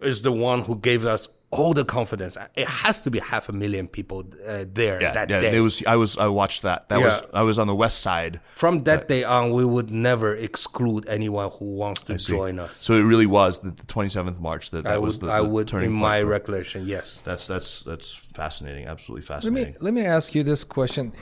[0.00, 2.36] is the one who gave us all the confidence.
[2.56, 5.40] It has to be half a million people uh, there Yeah, that yeah.
[5.40, 5.56] day.
[5.56, 5.82] It was.
[5.86, 6.16] I was.
[6.16, 6.88] I watched that.
[6.88, 7.20] That was.
[7.34, 8.40] I was on the west side.
[8.54, 12.76] From that day on, we would never exclude anyone who wants to join us.
[12.78, 15.42] So it really was the twenty seventh March that, that I was would, the, I
[15.42, 17.20] the would, turning in point my for- recollection, yes.
[17.20, 18.86] That's that's that's fascinating.
[18.86, 19.74] Absolutely fascinating.
[19.74, 19.80] Let fascinating.
[19.82, 21.12] me let me ask you this question: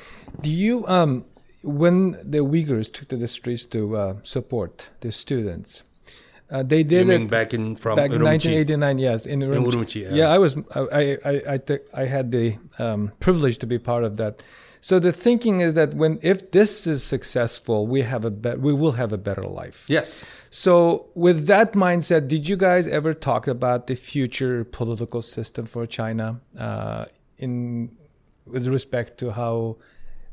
[0.40, 1.24] Do you um
[1.62, 5.82] when the Uyghurs took to the streets to uh, support the students,
[6.50, 8.24] uh, they You did mean it back in from back Urumqi?
[8.24, 8.98] 1989?
[8.98, 9.72] Yes, in Urumqi.
[9.72, 10.14] Urumqi, yeah.
[10.14, 10.28] yeah.
[10.28, 14.42] I was I I I, had the um, privilege to be part of that.
[14.80, 18.72] So the thinking is that when if this is successful, we have a be- we
[18.72, 19.84] will have a better life.
[19.88, 20.24] Yes.
[20.50, 25.86] So, with that mindset, did you guys ever talk about the future political system for
[25.86, 27.04] China, uh,
[27.38, 27.92] in
[28.46, 29.76] with respect to how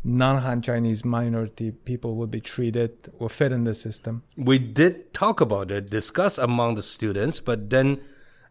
[0.04, 4.24] non-Han Chinese minority people would be treated or fit in the system?
[4.38, 8.00] we did talk about it, discuss among the students, but then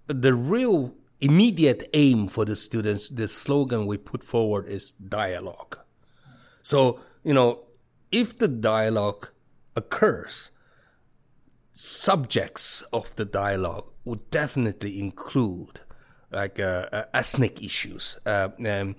[0.06, 5.78] the real immediate aim for the students, the slogan we put forward is dialogue.
[6.62, 7.60] So, you know,
[8.12, 9.28] if the dialogue
[9.74, 10.50] occurs,
[11.72, 15.80] subjects of the dialogue would definitely include
[16.30, 18.18] like uh, uh, ethnic issues.
[18.26, 18.96] Uh, um,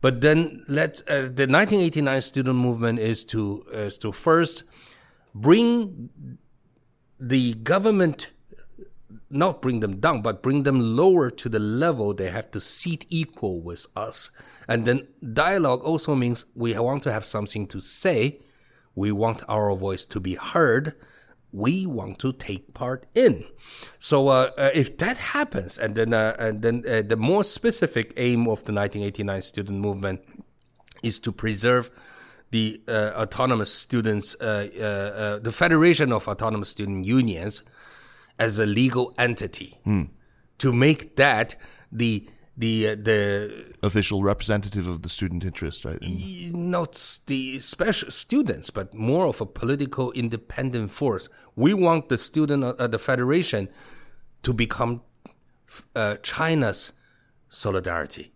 [0.00, 4.64] but then let uh, the 1989 student movement is to is to first
[5.34, 6.10] bring
[7.18, 8.30] the government
[9.28, 13.06] not bring them down, but bring them lower to the level they have to seat
[13.08, 14.30] equal with us.
[14.68, 18.38] And then dialogue also means we want to have something to say.
[18.94, 20.94] We want our voice to be heard.
[21.52, 23.44] We want to take part in.
[23.98, 28.12] So uh, uh, if that happens, and then uh, and then uh, the more specific
[28.16, 30.20] aim of the 1989 student movement
[31.02, 31.90] is to preserve
[32.50, 37.62] the uh, autonomous students, uh, the Federation of Autonomous Student Unions
[38.38, 39.80] as a legal entity
[40.58, 41.56] to make that
[41.90, 45.98] the the uh, the Official representative of the student interest, right?
[46.52, 51.28] not the special students, but more of a political independent force.
[51.54, 53.68] We want the student uh, the federation
[54.42, 55.02] to become
[55.94, 56.92] uh, China's
[57.48, 58.32] solidarity.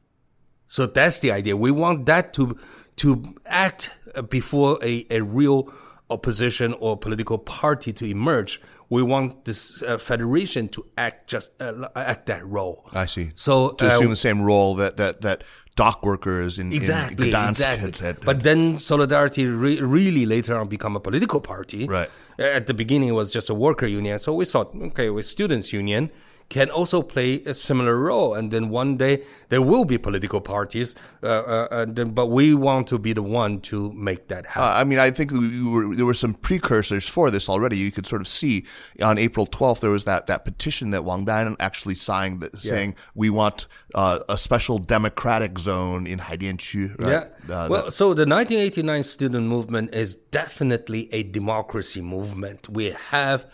[0.67, 1.57] So that's the idea.
[1.57, 2.57] We want that to
[2.97, 5.73] to act uh, before a, a real
[6.11, 8.61] opposition or political party to emerge.
[8.89, 12.89] We want this uh, federation to act just uh, act that role.
[12.93, 13.31] I see.
[13.35, 15.45] So to uh, assume the same role that that that
[15.77, 17.87] dock workers in exactly, in Gdansk exactly.
[17.87, 21.87] had, had But then Solidarity re- really later on become a political party.
[21.87, 22.11] Right.
[22.39, 24.19] At the beginning, it was just a worker union.
[24.19, 26.11] So we thought, okay, with students union
[26.51, 30.97] can also play a similar role, and then one day there will be political parties.
[31.23, 34.63] Uh, uh, and then, but we want to be the one to make that happen.
[34.63, 37.77] Uh, I mean, I think we were, there were some precursors for this already.
[37.79, 38.67] You could sort of see
[39.01, 42.97] on April 12th there was that, that petition that Wang Dan actually signed that, saying
[43.15, 46.99] we want uh, a special democratic zone in Haidianqu.
[47.01, 47.31] Right?
[47.49, 47.55] Yeah.
[47.65, 52.69] Uh, well, that- so the 1989 student movement is definitely a democracy movement.
[52.69, 53.47] We have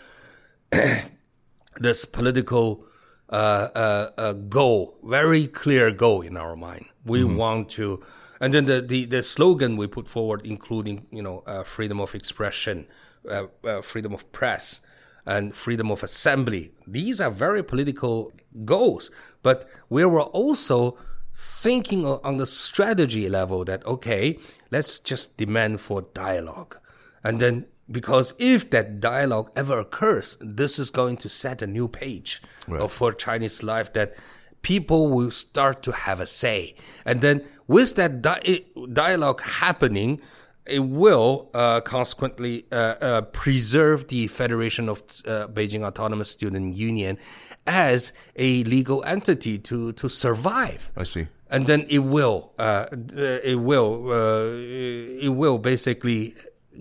[1.79, 2.83] this political
[3.29, 6.85] uh, uh, uh, goal, very clear goal in our mind.
[7.05, 8.03] We want to,
[8.39, 12.15] and then the, the, the slogan we put forward, including you know uh, freedom of
[12.15, 12.87] expression,
[13.29, 14.81] uh, uh, freedom of press,
[15.25, 16.71] and freedom of assembly.
[16.85, 18.31] These are very political
[18.65, 19.09] goals,
[19.43, 20.97] but we were also
[21.33, 24.39] thinking on the strategy level that okay,
[24.71, 26.77] let's just demand for dialogue,
[27.23, 31.87] and then because if that dialogue ever occurs, this is going to set a new
[31.87, 34.13] page of for Chinese life that
[34.61, 40.19] people will start to have a say, and then with that di- dialogue happening,
[40.65, 47.17] it will uh, consequently uh, uh, preserve the Federation of uh, Beijing Autonomous Student Union
[47.65, 50.91] as a legal entity to to survive.
[50.95, 51.27] I see.
[51.49, 56.35] And then it will uh, it will uh, it will basically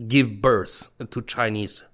[0.08, 1.84] give birth to Chinese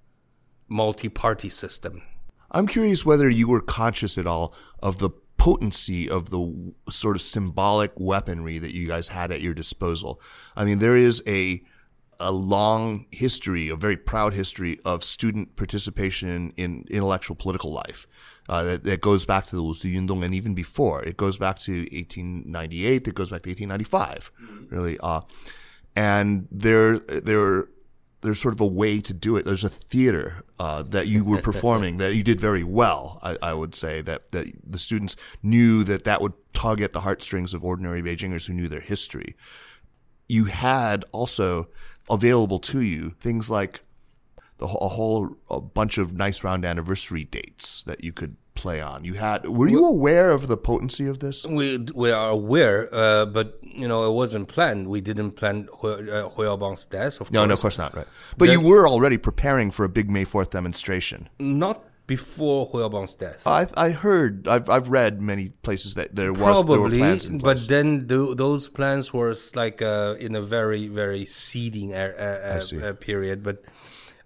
[0.69, 2.03] multi-party system.
[2.51, 7.23] I'm curious whether you were conscious at all of the potency of the sort of
[7.23, 10.21] symbolic weaponry that you guys had at your disposal.
[10.55, 11.63] I mean, there is a
[12.21, 18.07] a long history, a very proud history of student participation in intellectual political life.
[18.49, 21.03] Uh, that, that goes back to the Wusi Yundong and even before.
[21.03, 23.09] It goes back to 1898.
[23.09, 24.31] It goes back to 1895,
[24.71, 24.99] really.
[25.03, 25.23] Uh,
[25.97, 27.67] and there, there,
[28.23, 29.45] there's sort of a way to do it.
[29.45, 33.19] There's a theater uh, that you were performing that you did very well.
[33.23, 37.01] I, I would say that that the students knew that that would tug at the
[37.01, 39.37] heartstrings of ordinary Beijingers who knew their history.
[40.29, 41.69] You had also
[42.09, 43.83] available to you things like
[44.59, 49.05] the, a whole a bunch of nice round anniversary dates that you could play on.
[49.05, 49.49] You had.
[49.49, 51.47] Were you aware of the potency of this?
[51.47, 54.89] We we are aware, uh, but you know it wasn't planned.
[54.89, 55.87] We didn't plan uh,
[56.91, 57.21] death.
[57.21, 57.49] Of No, course.
[57.49, 57.95] no, of course not.
[57.97, 61.29] Right, but you were already preparing for a big May Fourth demonstration.
[61.39, 63.47] not before Hu Yaobang's death.
[63.47, 67.25] I I heard I've I've read many places that there was there were Probably, plans
[67.25, 72.13] in but then th- those plans were like uh, in a very very seeding uh,
[72.19, 73.65] uh, uh, period, but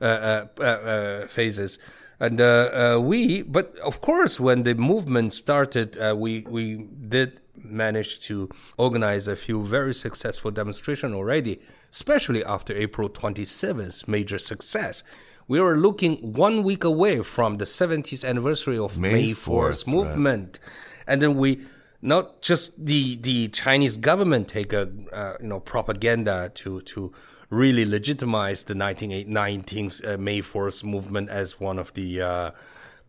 [0.00, 1.78] uh, uh, uh, uh, phases.
[2.18, 7.40] And uh, uh, we, but of course, when the movement started, uh, we we did
[7.56, 8.48] manage to
[8.78, 15.02] organize a few very successful demonstration already, especially after April 27th major success.
[15.48, 19.86] We were looking one week away from the 70th anniversary of May May 4th, 4th
[19.86, 20.58] movement,
[21.06, 21.60] and then we
[22.02, 27.12] not just the the Chinese government take a uh, you know propaganda to to
[27.50, 32.50] really legitimized the 1919 uh, May 4th movement as one of the uh,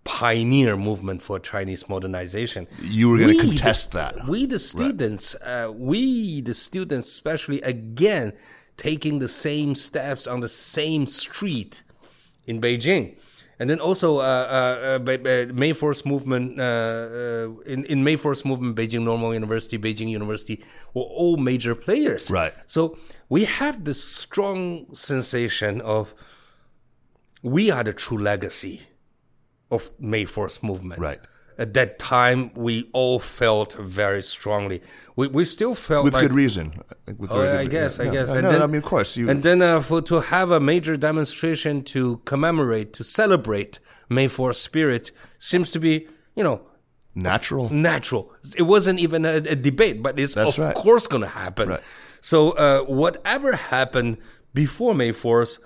[0.03, 2.67] pioneer movement for Chinese modernization.
[2.81, 4.27] You were gonna We, the- contest that.
[4.27, 8.33] We the students, uh, we the students, especially again
[8.77, 11.83] taking the same steps on the same street
[12.45, 13.17] in Beijing.
[13.59, 18.45] And then also, uh, uh, uh, May Fourth movement uh, uh, in in May Fourth
[18.45, 22.29] movement, Beijing Normal University, Beijing University were all major players.
[22.29, 22.53] Right.
[22.67, 22.97] So
[23.29, 26.13] we have this strong sensation of
[27.43, 28.81] we are the true legacy
[29.69, 30.99] of May 4th movement.
[31.01, 31.19] Right.
[31.59, 34.81] At that time, we all felt very strongly.
[35.15, 36.79] We, we still felt with like, good reason.
[37.17, 38.27] With Oh, I good- guess, I guess.
[38.29, 39.17] No, And no, then- I mean, of course.
[39.17, 44.27] You, and then uh, for to have a major demonstration to commemorate, to celebrate May
[44.27, 46.61] 4th spirit seems to be, you know,
[47.15, 47.69] natural.
[47.73, 48.31] natural.
[48.55, 50.75] It wasn't even a, a debate, but it's That's of right.
[50.75, 51.69] course going to happen.
[51.69, 51.81] Right.
[52.27, 54.17] So uh, whatever happened
[54.53, 55.59] before May 4th,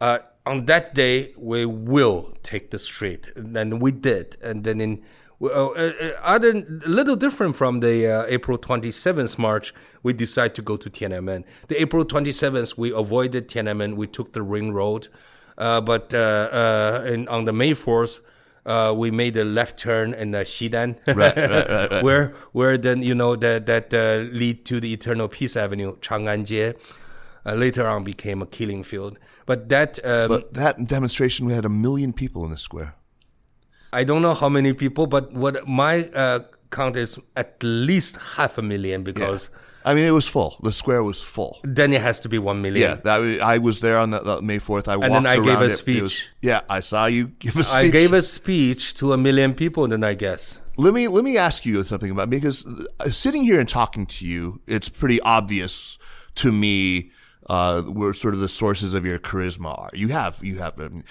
[0.00, 4.38] uh, on that day we will take the street, and then we did.
[4.40, 5.02] And then in
[5.42, 5.92] uh, uh,
[6.22, 10.88] other a little different from the uh, April 27th march, we decided to go to
[10.88, 11.44] Tiananmen.
[11.68, 13.96] The April 27th, we avoided Tiananmen.
[13.96, 15.08] We took the Ring Road,
[15.58, 18.20] uh, but uh, uh, in, on the May 4th.
[18.66, 22.02] Uh, we made a left turn in uh, Xidan, Right, right, right, right.
[22.06, 26.74] where where then you know that that uh, lead to the Eternal Peace Avenue, Chang'an
[27.46, 29.18] uh, later on became a killing field.
[29.46, 32.96] But that um, But that demonstration, we had a million people in the square.
[33.92, 36.40] I don't know how many people, but what my uh,
[36.70, 39.48] count is at least half a million because
[39.86, 40.56] I mean, it was full.
[40.62, 41.58] The square was full.
[41.62, 42.90] then it has to be one million.
[42.90, 44.88] Yeah, that I was there on the, May fourth.
[44.88, 45.88] I walked then I gave around a it.
[45.88, 47.76] It was- yeah, I saw you give a speech.
[47.76, 49.86] I gave a speech to a million people.
[49.86, 53.60] Then I guess Let me let me ask you something about because uh, sitting here
[53.60, 55.98] and talking to you, it's pretty obvious
[56.36, 57.12] to me
[57.48, 59.90] uh, where sort of the sources of your charisma are.
[59.94, 60.80] You have you have.
[60.80, 61.04] I mean,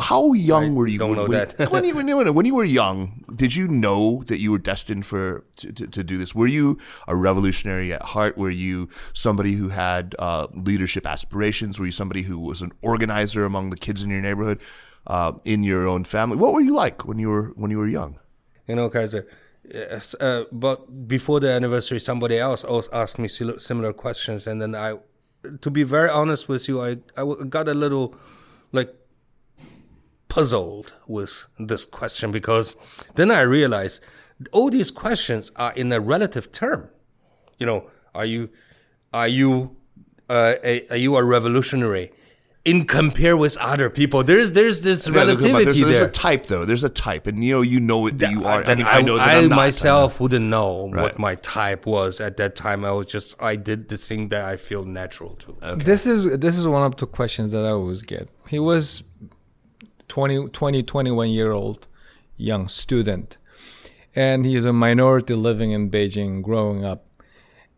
[0.00, 0.98] how young were you?
[0.98, 1.70] don't when, know when, that.
[1.72, 5.06] when you when you when you were young, did you know that you were destined
[5.06, 6.34] for to, to, to do this?
[6.34, 8.36] Were you a revolutionary at heart?
[8.36, 11.78] Were you somebody who had uh, leadership aspirations?
[11.78, 14.60] Were you somebody who was an organizer among the kids in your neighborhood,
[15.06, 16.36] uh, in your own family?
[16.36, 18.18] What were you like when you were when you were young?
[18.66, 19.26] you know, Kaiser.
[19.64, 24.74] Yes, uh, but before the anniversary, somebody else also asked me similar questions, and then
[24.74, 24.96] I,
[25.60, 28.14] to be very honest with you, I I got a little,
[28.72, 28.92] like,
[30.32, 32.74] puzzled with this question because
[33.16, 34.00] then I realized
[34.50, 36.88] all these questions are in a relative term.
[37.58, 38.48] You know, are you,
[39.12, 39.76] are you,
[40.30, 42.12] uh, a, are you a revolutionary?
[42.64, 45.98] In compare with other people, there's there's this Yeah, look, come on, relativity there's, there's
[45.98, 46.08] there.
[46.08, 46.64] a type though.
[46.64, 48.62] There's a type, and you know you know it that you are.
[48.64, 49.56] I mean, I, know that I am not.
[49.56, 51.02] myself wouldn't know Right.
[51.02, 52.84] what my type was at that time.
[52.84, 55.48] I was just I did the thing that I feel natural to.
[55.90, 58.28] This is this is one of the questions that I always get.
[58.46, 59.02] He was
[60.08, 61.86] 20, 20 21 year old
[62.36, 63.36] young student,
[64.14, 67.06] and he is a minority living in Beijing, growing up.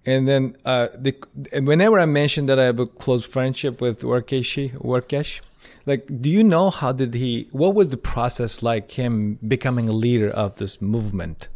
[0.07, 1.14] And then uh, the,
[1.62, 5.41] whenever I mention that I have a close friendship with Workeshi, Örkesh,
[5.87, 7.49] like, do you know how did he?
[7.53, 11.49] What was the process like him becoming a leader of this movement?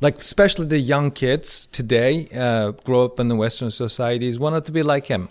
[0.00, 4.72] like especially the young kids today uh, grow up in the western societies wanted to
[4.72, 5.28] be like him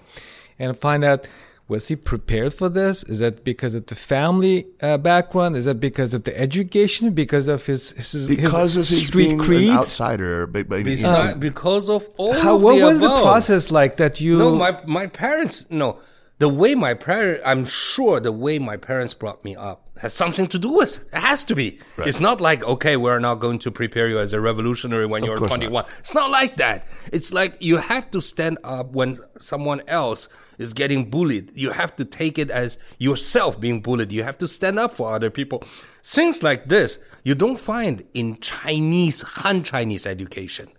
[0.57, 1.27] and find out
[1.67, 5.79] was he prepared for this is that because of the family uh, background is that
[5.79, 9.69] because of the education because of his his, because his of his street being creed
[9.69, 10.45] an outsider.
[10.45, 14.19] But, but, Besi- because of all how of what the was the process like that
[14.19, 15.69] you No, my my parents.
[15.71, 15.99] No,
[16.39, 17.41] the way my parents.
[17.45, 20.97] I'm sure the way my parents brought me up has something to do with.
[21.13, 21.79] It has to be.
[21.99, 25.37] It's not like okay, we're not going to prepare you as a revolutionary when you're
[25.37, 25.57] course not.
[25.57, 25.85] 21.
[25.99, 26.87] It's not like that.
[27.11, 31.51] It's like you have to stand up when someone else is getting bullied.
[31.53, 34.11] You have to take it as yourself being bullied.
[34.11, 35.63] You have to stand up for other people.
[36.03, 40.69] Things like this you don't find in Chinese Han Chinese education.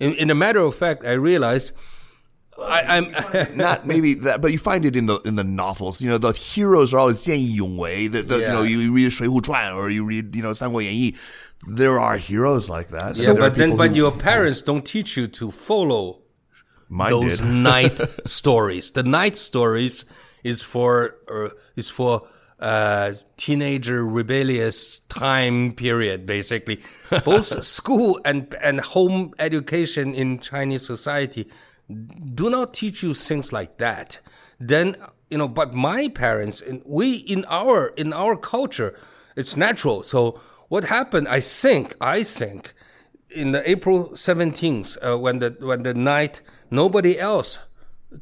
[0.00, 1.72] In, in a matter of fact, I realized.
[2.60, 6.00] I, am not maybe that, but you find it in the in the novels.
[6.00, 8.08] You know, the heroes are always 见义勇为.
[8.08, 8.46] The, the yeah.
[8.46, 8.78] you know, you
[9.74, 11.12] or you read you know《三国演义》
[11.66, 13.16] there are heroes like that.
[13.16, 16.22] Yeah, so, but then, but who, your parents don't teach you to follow
[16.90, 18.90] those knight stories.
[18.90, 20.04] The knight stories
[20.42, 22.26] is for uh, is for
[22.58, 26.80] uh, teenager rebellious time period, basically.
[27.24, 31.48] Both school and and home education in Chinese society
[32.34, 34.18] do not teach you things like that.
[34.58, 34.96] Then
[35.30, 38.94] you know, but my parents and we in our in our culture,
[39.36, 40.02] it's natural.
[40.02, 41.28] So what happened?
[41.28, 42.74] I think I think
[43.30, 47.58] in the April 17th, uh, when the when the night nobody else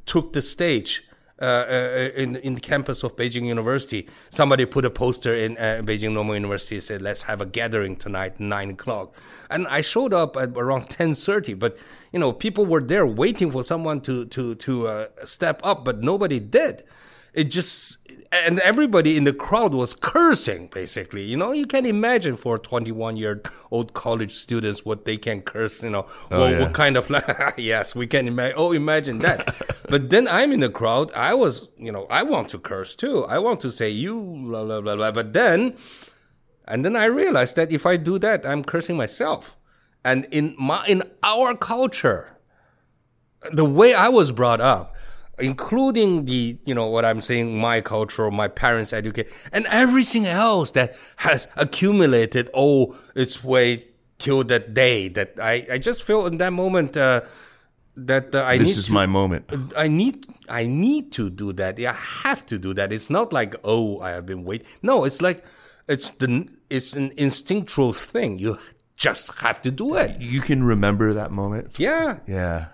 [0.07, 1.03] took the stage
[1.41, 5.80] uh, uh, in in the campus of Beijing University, somebody put a poster in uh,
[5.82, 9.14] Beijing Normal University said, "Let's have a gathering tonight, nine o'clock."
[9.49, 11.78] And I showed up at around 10:30, but
[12.12, 16.03] you know people were there waiting for someone to to to uh, step up, but
[16.03, 16.84] nobody did.
[17.32, 17.99] It just
[18.33, 23.16] and everybody in the crowd was cursing basically you know you can imagine for 21
[23.16, 26.61] year old college students what they can curse you know oh, what, yeah.
[26.61, 27.26] what kind of like
[27.57, 29.53] yes we can imagine oh imagine that
[29.91, 31.11] but then I'm in the crowd.
[31.12, 33.24] I was, you know, I want to curse too.
[33.24, 35.11] I want to say you, blah, blah, blah, blah.
[35.11, 35.76] But then,
[36.66, 39.57] and then I realized that if I do that, I'm cursing myself.
[40.05, 42.39] And in my, in our culture,
[43.53, 44.95] the way I was brought up,
[45.41, 50.72] including the, you know, what I'm saying, my culture, my parents' education, and everything else
[50.72, 53.84] that has accumulated all its way
[54.18, 57.22] till that day that I, I just feel in that moment, uh,
[57.97, 59.51] that uh, I This need is to, my moment.
[59.76, 61.78] I need I need to do that.
[61.78, 62.93] I have to do that.
[62.93, 64.66] It's not like oh I have been waiting.
[64.82, 65.45] No, it's like
[65.88, 68.38] it's the it's an instinctual thing.
[68.38, 68.59] You
[68.97, 70.20] just have to do it.
[70.20, 71.78] You can remember that moment.
[71.78, 72.66] Yeah, Yeah.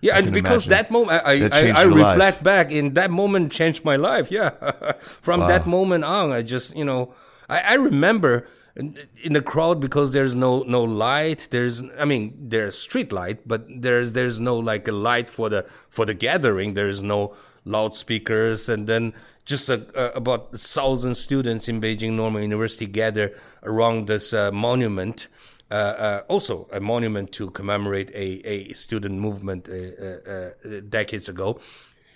[0.00, 0.18] Yeah.
[0.18, 0.70] And because imagine.
[0.70, 2.12] that moment, I That I, I, I your life.
[2.12, 4.30] reflect back in that moment changed my life.
[4.30, 4.50] Yeah,
[4.98, 7.12] from that moment on, I just you know
[7.48, 8.46] I, I remember
[8.78, 11.48] in the crowd because there's no no light.
[11.50, 15.64] There's I mean there's street light, but there's there's no like a light for the
[15.90, 16.74] for the gathering.
[16.74, 17.34] There's no
[17.64, 23.34] loudspeakers, and then just a, a, about a thousand students in Beijing Normal University gather
[23.64, 25.26] around this uh, monument.
[25.70, 31.28] Uh, uh, also, a monument to commemorate a, a student movement uh, uh, uh, decades
[31.28, 31.60] ago,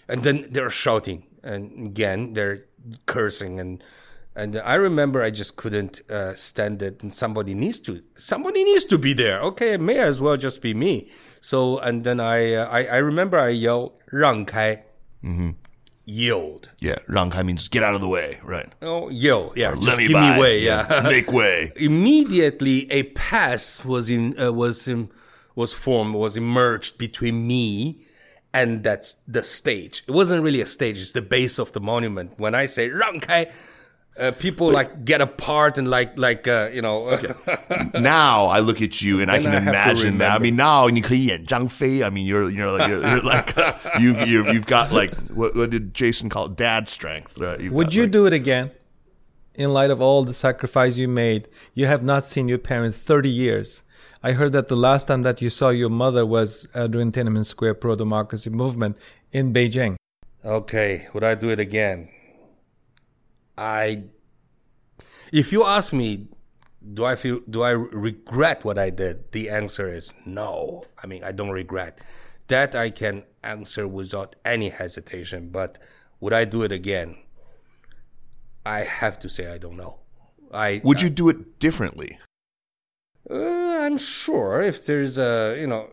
[0.08, 2.64] and then they're shouting, and again they're
[3.04, 3.84] cursing, and
[4.34, 6.00] and I remember I just couldn't
[6.36, 9.40] stand it, and somebody needs to somebody needs to be there.
[9.42, 11.10] Okay, it may as well just be me.
[11.42, 14.84] So and then I I, I remember I yelled 让开,
[16.04, 16.70] yield.
[16.80, 18.70] Yeah, rangkai means get out of the way, right?
[18.82, 20.34] Oh, yo, yeah, or just let me give by.
[20.34, 20.86] me way, yeah.
[20.90, 21.00] yeah.
[21.02, 21.72] make way.
[21.76, 25.10] Immediately, a pass was in uh, was in,
[25.54, 28.00] was formed was emerged between me
[28.54, 30.04] and that's the stage.
[30.06, 32.38] It wasn't really a stage; it's the base of the monument.
[32.38, 33.52] When I say rangkai,
[34.14, 37.08] uh, people but, like get apart and like like uh, you know.
[37.08, 37.32] okay.
[37.98, 40.32] Now I look at you and I can I imagine that.
[40.32, 42.02] I mean, now you can Yan Zhang Fei.
[42.02, 43.56] I mean, you're you know like you're, you're like
[43.98, 46.56] you you have got like what, what, did Jason call it?
[46.56, 47.38] Dad strength.
[47.38, 47.72] Right?
[47.72, 48.70] Would got, you like, do it again?
[49.54, 53.30] In light of all the sacrifice you made, you have not seen your parents thirty
[53.30, 53.82] years.
[54.22, 57.44] I heard that the last time that you saw your mother was uh, during Tiananmen
[57.44, 58.98] Square pro democracy movement
[59.32, 59.96] in Beijing.
[60.44, 62.08] Okay, would I do it again?
[63.56, 64.04] I
[65.32, 66.28] if you ask me
[66.94, 69.32] do I feel do I regret what I did?
[69.32, 70.84] The answer is no.
[71.02, 72.00] I mean, I don't regret.
[72.48, 75.78] That I can answer without any hesitation, but
[76.20, 77.16] would I do it again?
[78.66, 80.00] I have to say I don't know.
[80.52, 82.18] I Would you do it differently?
[83.30, 85.88] Uh, I'm sure if there's a, you know,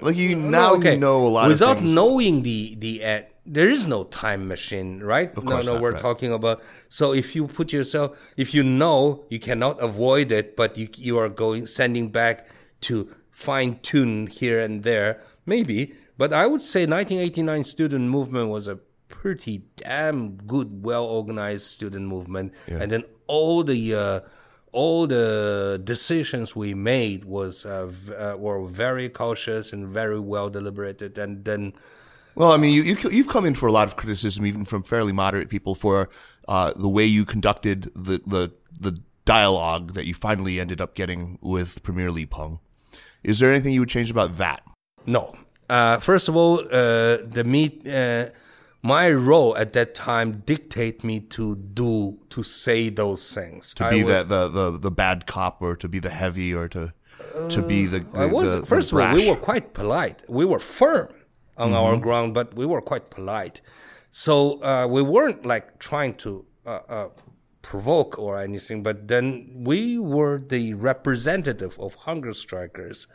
[0.00, 0.94] Like you now okay.
[0.94, 5.30] you know a lot Without knowing the the end, there is no time machine, right?
[5.36, 6.00] Of no, course no, not, we're right.
[6.00, 6.62] talking about.
[6.88, 11.18] So if you put yourself, if you know you cannot avoid it, but you you
[11.18, 12.46] are going sending back
[12.82, 15.94] to fine tune here and there, maybe.
[16.16, 18.76] But I would say 1989 student movement was a
[19.08, 23.94] pretty damn good, well organized student movement, and then all the.
[23.94, 24.20] Uh,
[24.72, 30.50] all the decisions we made was uh, v- uh, were very cautious and very well
[30.50, 31.72] deliberated, and then
[32.34, 34.82] Well, I mean, you, you you've come in for a lot of criticism, even from
[34.82, 36.08] fairly moderate people, for
[36.48, 41.38] uh, the way you conducted the, the the dialogue that you finally ended up getting
[41.42, 42.58] with Premier Li Peng.
[43.22, 44.62] Is there anything you would change about that?
[45.06, 45.34] no.
[45.68, 48.26] Uh, first of all, uh, the meet, uh,
[48.82, 53.74] my role at that time dictate me to do to say those things.
[53.74, 56.68] To I be the, the, the, the bad cop, or to be the heavy, or
[56.68, 56.92] to
[57.50, 60.22] to be the, the I was the- the first of all, we were quite polite.
[60.28, 61.12] We were firm
[61.56, 63.60] on our ground, but we were quite polite.
[64.10, 67.08] So uh, we weren't like trying to uh, uh,
[67.62, 68.82] provoke or anything.
[68.82, 73.06] But then we were the representative of hunger strikers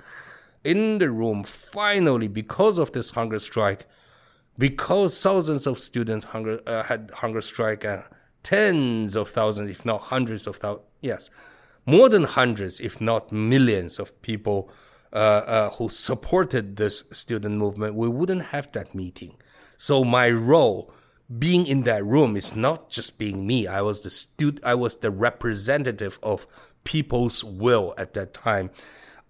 [0.63, 1.43] in the room.
[1.43, 3.87] Finally, because of this hunger strike,
[4.57, 8.03] because thousands of students hunger uh, had hunger strike, uh,
[8.43, 11.29] tens of thousands, if not hundreds of thousands, yes,
[11.85, 14.69] more than hundreds, if not millions of people
[15.13, 19.35] uh, uh, who supported this student movement, we wouldn't have that meeting.
[19.77, 20.91] So my role,
[21.39, 23.67] being in that room, is not just being me.
[23.67, 26.47] I was the stud- I was the representative of
[26.83, 28.71] people's will at that time.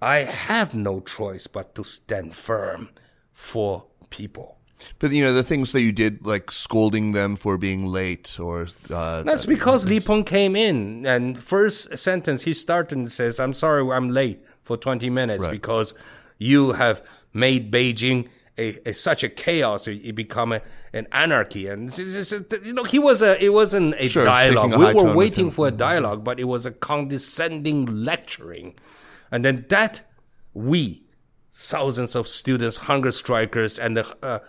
[0.02, 2.90] I have no choice but to stand firm
[3.34, 4.55] for people.
[5.00, 8.68] But you know the things that you did, like scolding them for being late, or
[8.94, 13.54] uh, That's because Li Peng came in and first sentence he started and says, "I'm
[13.54, 15.52] sorry, I'm late for 20 minutes Right.
[15.52, 15.94] because
[16.38, 17.02] you have
[17.34, 19.88] made Beijing a, a such a chaos.
[19.88, 20.62] It, it become a,
[20.94, 24.26] an anarchy." And it's- it's- it's- you know, he was a it wasn't a Sure,
[24.26, 24.74] dialogue.
[24.74, 28.76] a We were waiting for a dialogue, but it was a condescending lecturing,
[29.32, 30.02] and then that
[30.54, 31.04] we
[31.58, 34.40] thousands of students, hunger strikers, and the uh,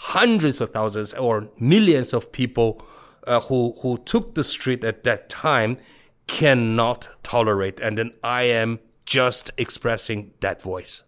[0.00, 2.82] hundreds of thousands or millions of people
[3.26, 5.76] uh, who who took the street at that time
[6.26, 11.02] cannot tolerate, and then I am just expressing that voice.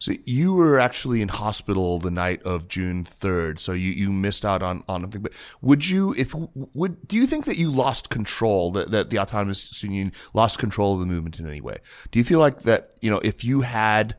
[0.00, 4.44] So you were actually in hospital the night of June third, so you, you missed
[4.44, 5.22] out on on thing.
[5.22, 5.32] But
[5.62, 6.34] would you if
[6.74, 10.94] would do you think that you lost control that, that the autonomous union lost control
[10.94, 11.78] of the movement in any way?
[12.10, 14.16] Do you feel like that you know if you had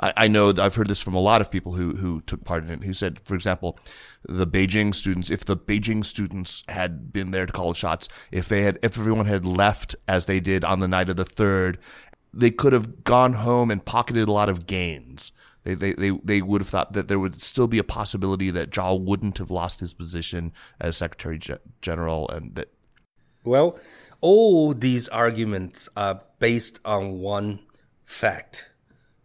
[0.00, 2.64] I, I know I've heard this from a lot of people who who took part
[2.64, 3.78] in it who said, for example,
[4.28, 8.62] the Beijing students, if the Beijing students had been there to call shots, if they
[8.62, 11.78] had if everyone had left as they did on the night of the third
[12.32, 15.32] they could have gone home and pocketed a lot of gains.
[15.64, 18.70] They, they, they, they would have thought that there would still be a possibility that
[18.70, 21.38] Zhao wouldn't have lost his position as Secretary
[21.82, 22.72] General and that.
[23.44, 23.78] Well,
[24.20, 27.60] all these arguments are based on one
[28.04, 28.66] fact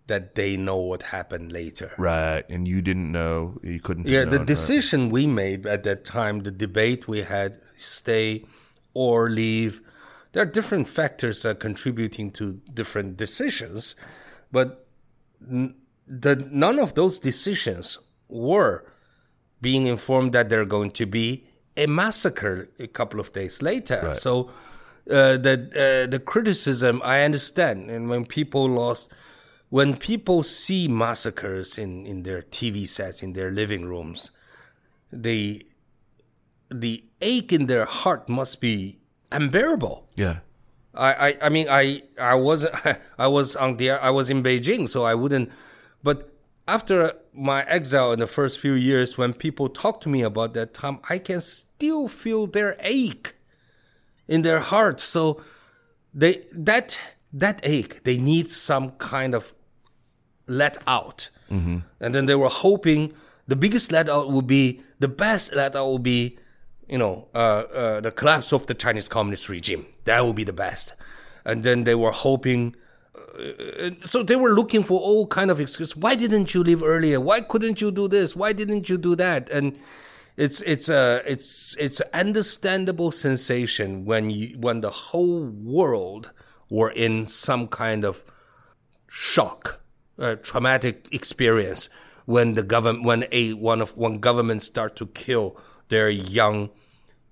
[0.07, 1.93] that they know what happened later.
[1.97, 2.43] Right.
[2.49, 4.07] And you didn't know, you couldn't.
[4.07, 8.45] Yeah, the decision we made at that time, the debate we had, stay
[8.93, 9.81] or leave,
[10.33, 13.95] there are different factors uh, contributing to different decisions,
[14.51, 14.87] but
[15.49, 15.75] n-
[16.07, 17.97] the, none of those decisions
[18.27, 18.85] were
[19.61, 21.45] being informed that they're going to be
[21.77, 24.01] a massacre a couple of days later.
[24.03, 24.15] Right.
[24.15, 24.49] So
[25.09, 29.11] uh, the uh, the criticism I understand, and when people lost,
[29.74, 34.30] when people see massacres in, in their TV sets in their living rooms,
[35.11, 35.65] the
[36.69, 38.99] the ache in their heart must be
[39.32, 40.07] unbearable.
[40.15, 40.41] Yeah.
[40.93, 42.67] I, I, I mean I I was
[43.17, 45.51] I was on the I was in Beijing so I wouldn't
[46.03, 46.32] but
[46.67, 50.76] after my exile in the first few years when people talk to me about that
[50.76, 53.34] time I can still feel their ache
[54.28, 55.41] in their heart so
[56.13, 56.95] they that
[57.34, 59.51] that ache they need some kind of
[60.47, 61.79] let out mm-hmm.
[61.99, 63.13] and then they were hoping
[63.47, 66.37] the biggest let out would be the best let out would be
[66.87, 69.85] you know, uh, uh, the collapse of the Chinese communist regime.
[70.05, 70.93] That would be the best.
[71.45, 72.75] And then they were hoping.
[73.15, 75.95] Uh, so they were looking for all kind of excuses.
[75.95, 77.19] Why didn't you leave earlier?
[77.19, 78.35] Why couldn't you do this?
[78.35, 79.49] Why didn't you do that?
[79.49, 79.77] And
[80.35, 86.31] it's it's a it's it's understandable sensation when you when the whole world
[86.69, 88.23] were in some kind of
[89.07, 89.81] shock,
[90.18, 91.89] a traumatic experience
[92.26, 95.57] when the government when a one of one government start to kill
[95.89, 96.70] their young,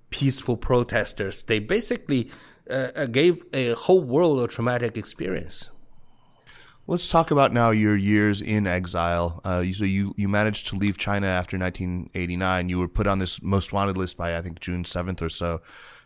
[0.10, 1.44] peaceful protesters.
[1.44, 2.30] They basically
[2.70, 5.70] uh, uh, gave a whole world a traumatic experience.
[6.88, 9.40] Let's talk about now your years in exile.
[9.46, 12.70] Uh, so you, you managed to leave China after 1989.
[12.70, 15.62] You were put on this most wanted list by I think June 7th or so.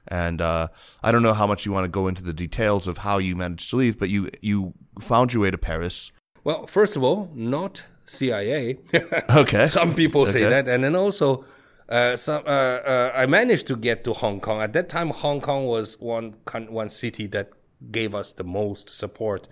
[0.07, 0.67] And uh,
[1.01, 3.35] I don't know how much you want to go into the details of how you
[3.35, 6.11] managed to leave, but you you found your way to Paris.
[6.45, 8.77] Well, first of all, not CIA.
[9.29, 9.65] okay.
[9.65, 10.49] Some people say okay.
[10.49, 11.43] that, and then also
[11.89, 14.61] uh, some, uh, uh, I managed to get to Hong Kong.
[14.61, 16.35] At that time, Hong Kong was one
[16.69, 17.49] one city that
[17.91, 19.47] gave us the most support.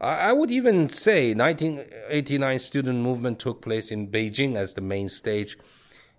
[0.00, 5.08] I, I would even say 1989 student movement took place in Beijing as the main
[5.08, 5.58] stage.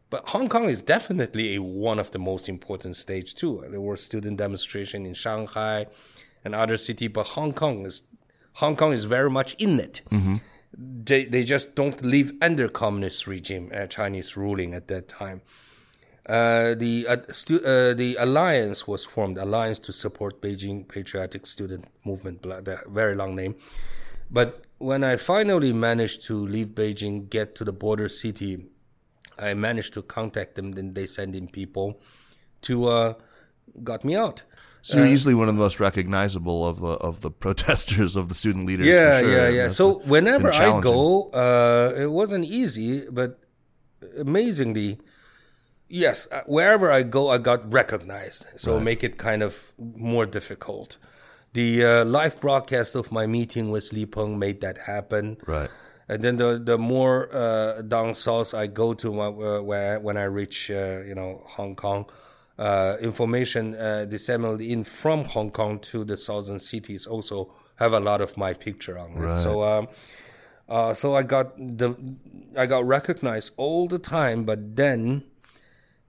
[0.09, 3.63] But Hong Kong is definitely a, one of the most important stage too.
[3.69, 5.85] There were student demonstration in Shanghai
[6.43, 8.01] and other city, but Hong Kong is
[8.53, 10.01] Hong Kong is very much in it.
[10.11, 10.35] Mm-hmm
[10.77, 15.41] they they just don't live under communist regime, uh, Chinese ruling at that time.
[16.25, 21.85] Uh, the uh, stu- uh, the alliance was formed, alliance to support Beijing Patriotic Student
[22.05, 23.55] Movement, the very long name.
[24.29, 28.65] But when I finally managed to leave Beijing, get to the border city,
[29.37, 30.71] I managed to contact them.
[30.73, 31.99] Then they sent in people
[32.61, 33.13] to uh,
[33.83, 34.43] got me out.
[34.81, 38.29] So you're uh, easily one of the most recognizable of the of the protesters of
[38.29, 38.87] the student leaders.
[38.87, 39.31] Yeah, sure.
[39.31, 39.67] yeah, yeah.
[39.67, 43.39] so whenever I go, uh, it wasn't easy, but
[44.17, 44.99] amazingly,
[45.87, 48.47] yes, uh, wherever I go, I got recognized.
[48.55, 48.83] So right.
[48.83, 50.97] make it kind of more difficult.
[51.53, 55.37] The uh, live broadcast of my meeting with Li Peng made that happen.
[55.45, 55.69] Right.
[56.07, 60.17] And then the the more uh, down south I go to, my, uh, where when
[60.17, 62.09] I reach, you know, Hong Kong
[62.57, 67.99] uh, information uh, disseminated in from Hong Kong to the southern cities also have a
[67.99, 69.37] lot of my picture on it.
[69.37, 69.87] So, um,
[70.69, 71.95] uh, so I got the
[72.57, 75.23] I got recognized all the time, but then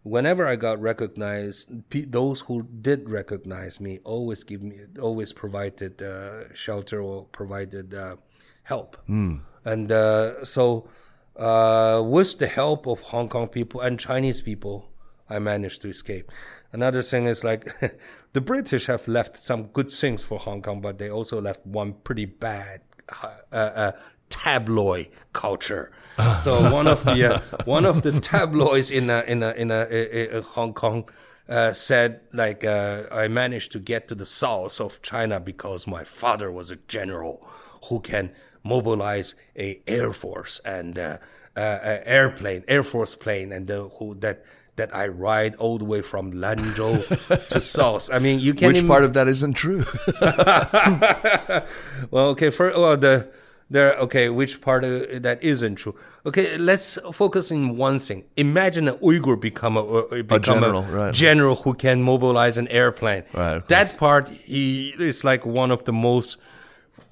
[0.03, 6.53] whenever I got recognized, those who did recognize me always give me always provided uh,
[6.55, 8.17] shelter or provided uh,
[8.65, 9.41] help, mm.
[9.65, 10.89] and uh, so
[11.37, 14.92] uh, with the help of Hong Kong people and Chinese people,
[15.29, 16.31] I managed to escape.
[16.73, 17.69] Another thing is like
[18.33, 21.95] the British have left some good things for Hong Kong, but they also left one
[22.05, 22.81] pretty bad
[23.23, 23.93] uh, uh,
[24.29, 25.93] tabloid culture.
[26.43, 29.87] so one of the uh, one of the tabloids in a, in a, in a,
[29.91, 31.09] a, a Hong Kong
[31.49, 36.05] uh, said like uh, I managed to get to the south of China because my
[36.05, 37.47] father was a general
[37.89, 41.19] who can mobilize a air force and uh,
[41.57, 44.45] uh, a airplane, air force plane, and uh, who that
[44.77, 48.11] that I ride all the way from Lanzhou to south.
[48.13, 48.73] I mean, you can't.
[48.73, 49.85] Which im- part of that isn't true?
[52.11, 53.31] well, okay, for well the
[53.73, 55.95] there okay, which part of that isn't true?
[56.27, 58.25] Okay, let's focus in one thing.
[58.37, 61.15] Imagine an Uyghur become a, uh, become general, right.
[61.15, 63.25] general who can mobilize an airplane.
[63.35, 66.39] Right, that part he is like one of the most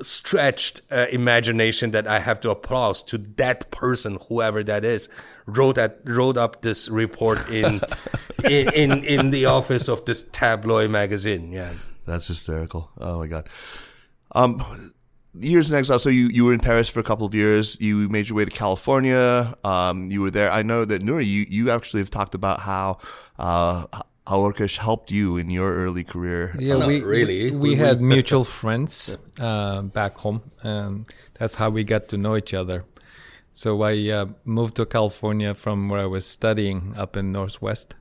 [0.03, 5.09] stretched uh, imagination that I have to applaud to that person, whoever that is,
[5.47, 7.81] wrote that wrote up this report in
[8.45, 11.53] in, in in the office of this tabloid magazine.
[11.53, 11.73] Yeah.
[12.07, 12.91] That's hysterical.
[12.99, 13.49] Oh my god.
[14.33, 14.93] Um,
[15.35, 15.99] years in exile.
[15.99, 17.81] So you, you were in Paris for a couple of years.
[17.81, 19.55] You made your way to California.
[19.65, 20.51] Um, you were there.
[20.51, 22.99] I know that Nury, you, you actually have talked about how
[23.39, 23.87] uh,
[24.27, 26.55] how Örkesh helped you in your early career.
[26.59, 27.45] Yeah, Not we really.
[27.45, 31.07] we, We- we we- had mutual friends uh, back home, and
[31.39, 32.85] that's how we got to know each other.
[33.53, 37.95] So I uh, moved to California from where I was studying up in Northwest,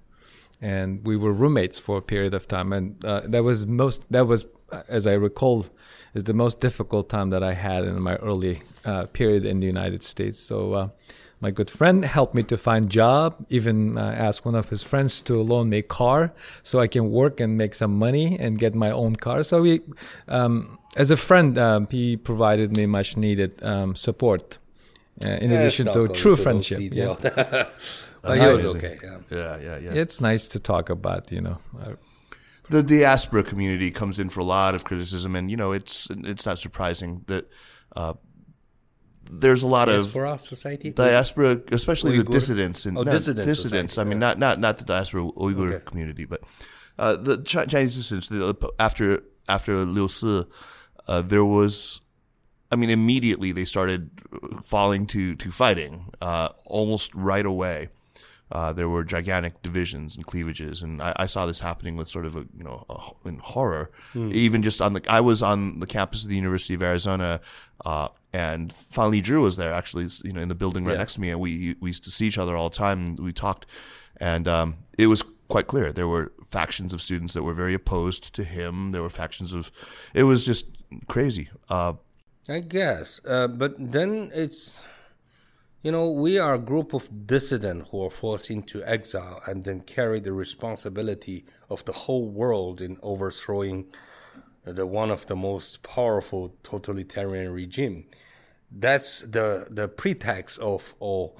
[0.61, 2.71] and we were roommates for a period of time.
[2.73, 5.65] And uh, that was most that was, uh, as I recall,
[6.13, 9.67] is the most difficult time that I had in my early uh, period in the
[9.67, 10.39] United States.
[10.43, 10.91] So.
[11.41, 15.21] My good friend helped me to find job even uh, asked one of his friends
[15.21, 16.33] to loan me a car
[16.63, 19.81] so i can work and make some money and get my own car so we
[20.27, 24.57] um, as a friend um, he provided me much needed um, support
[25.23, 26.89] uh, in Let's addition to true into friendship yeah.
[26.89, 27.19] details.
[28.21, 28.97] but was okay.
[29.03, 29.17] Yeah.
[29.29, 29.91] Yeah, yeah, yeah.
[29.93, 31.93] it's nice to talk about you know uh,
[32.69, 36.45] the diaspora community comes in for a lot of criticism, and you know it's it's
[36.45, 37.49] not surprising that
[37.95, 38.13] uh,
[39.29, 40.89] there's a lot of for our society.
[40.91, 43.93] diaspora, especially the dissidents and Oh, no, dissident dissidents.
[43.93, 44.27] society, I mean, yeah.
[44.29, 45.85] not not not the diaspora Uyghur Okay.
[45.85, 46.41] community, but
[46.97, 48.27] uh, the Chi- Chinese dissidents.
[48.29, 50.43] The, after after Liu Si,
[51.07, 52.01] uh, there was.
[52.71, 54.11] I mean, immediately they started
[54.63, 57.89] falling to to fighting uh, almost right away.
[58.51, 62.25] Uh, there were gigantic divisions and cleavages, and I, I saw this happening with sort
[62.25, 63.91] of a you know a, in horror.
[64.15, 67.41] Even just on the, I was on the campus of the University of Arizona,
[67.85, 70.99] uh, and Fang Lizhi was there actually, you know, in the building right Yeah.
[70.99, 73.05] next to me, and we we used to see each other all the time.
[73.05, 73.65] And we talked,
[74.17, 78.33] and um, it was quite clear there were factions of students that were very opposed
[78.35, 78.91] to him.
[78.91, 79.71] There were factions of,
[80.13, 80.65] it was just
[81.07, 81.49] crazy.
[81.69, 81.93] Uh,
[82.47, 84.83] I guess, uh, but then it's,
[85.83, 89.81] you know, we are a group of dissidents who are forced into exile and then
[89.81, 93.85] carry the responsibility of the whole world in overthrowing
[94.73, 98.05] the one of the most powerful totalitarian regime.
[98.71, 101.37] That's the the pretext of all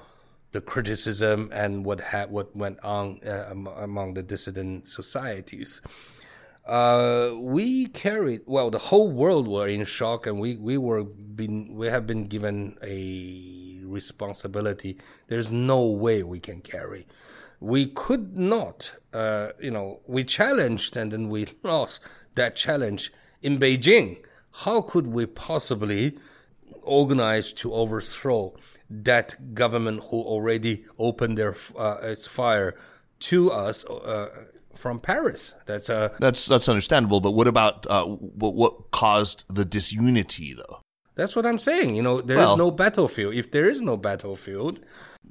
[0.52, 5.80] the criticism and what had what went on uh, among the dissident societies.
[6.66, 11.74] Uh, we carried well the whole world were in shock and we we were been
[11.74, 14.98] we have been given a responsibility.
[15.28, 17.06] There's no way we can carry.
[17.60, 22.00] We could not uh, you know we challenged and then we lost
[22.34, 23.12] that challenge
[23.42, 24.18] in beijing
[24.64, 26.16] how could we possibly
[26.82, 28.54] organize to overthrow
[28.88, 32.74] that government who already opened their uh, its fire
[33.20, 34.28] to us uh,
[34.74, 35.54] from Paris.
[35.66, 40.80] That's uh, that's that's understandable, but what about uh, what, what caused the disunity though?
[41.16, 41.94] that's what I'm saying.
[41.96, 43.34] You know, there is Well- no battlefield.
[43.34, 44.80] If there is no battlefield,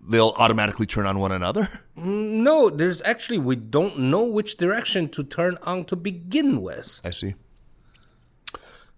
[0.07, 1.67] They'll automatically turn on one another.
[1.95, 7.01] no, there's actually we don't know which direction to turn on to begin with.
[7.03, 7.33] I see.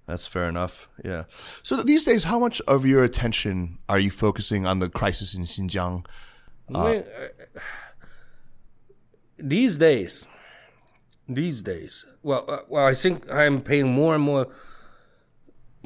[0.07, 0.89] That's fair enough.
[1.05, 1.23] Yeah.
[1.63, 5.43] So these days, how much of your attention are you focusing on the crisis in
[5.43, 6.05] Xinjiang?
[6.69, 7.03] Mean, uh,
[9.37, 10.27] these days,
[11.27, 14.47] these days, well, uh, well, I think I'm paying more and more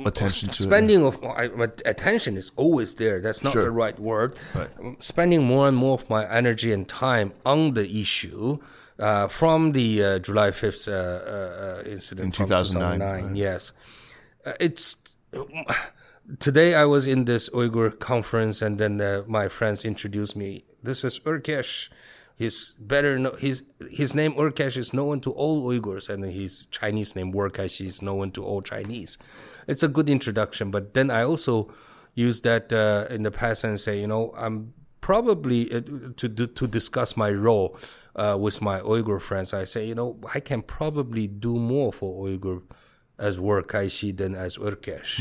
[0.06, 0.56] Attention to it?
[0.58, 3.22] spending of my, attention is always there.
[3.22, 3.64] That's not Sure.
[3.64, 4.36] the right word.
[4.54, 8.58] Um, Spending more and more of my energy and time on the issue
[9.00, 13.72] uh, from the uh, July fifth uh, uh, uh, incident In from 2009, 2009, Yes,
[13.72, 13.74] uh,
[14.60, 14.98] it's.
[16.40, 20.66] Today I was in this Uyghur conference, and then uh, my friends introduced me.
[20.82, 21.90] This is Örkesh.
[22.36, 23.18] He's better.
[23.20, 27.50] No, his his name Örkesh is known to all Uyghurs, and his Chinese name Wu'er
[27.50, 29.18] Kaixi is known to all Chinese.
[29.68, 31.72] It's a good introduction, but then I also
[32.14, 35.82] use that uh, in the past and say, you know, I'm probably uh,
[36.18, 37.78] to to to discuss my role
[38.16, 39.54] uh, with my Uyghur friends.
[39.54, 42.64] I say, you know, I can probably do more for Uyghur
[43.18, 45.20] as Wu'er Kaixi than as Örkesh.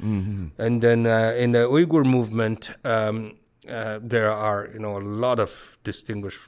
[0.00, 3.36] And then uh, in the Uyghur movement, um,
[3.68, 6.38] uh, there are you know a lot of distinguished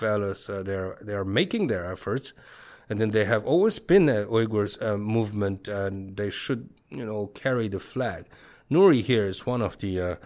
[0.00, 0.50] fellows.
[0.50, 2.32] Uh, they're they are making their efforts,
[2.90, 7.28] and then they have always been a Uyghurs uh, movement, and they should you know
[7.28, 8.26] carry the flag.
[8.70, 10.16] Nury here is one of the uh,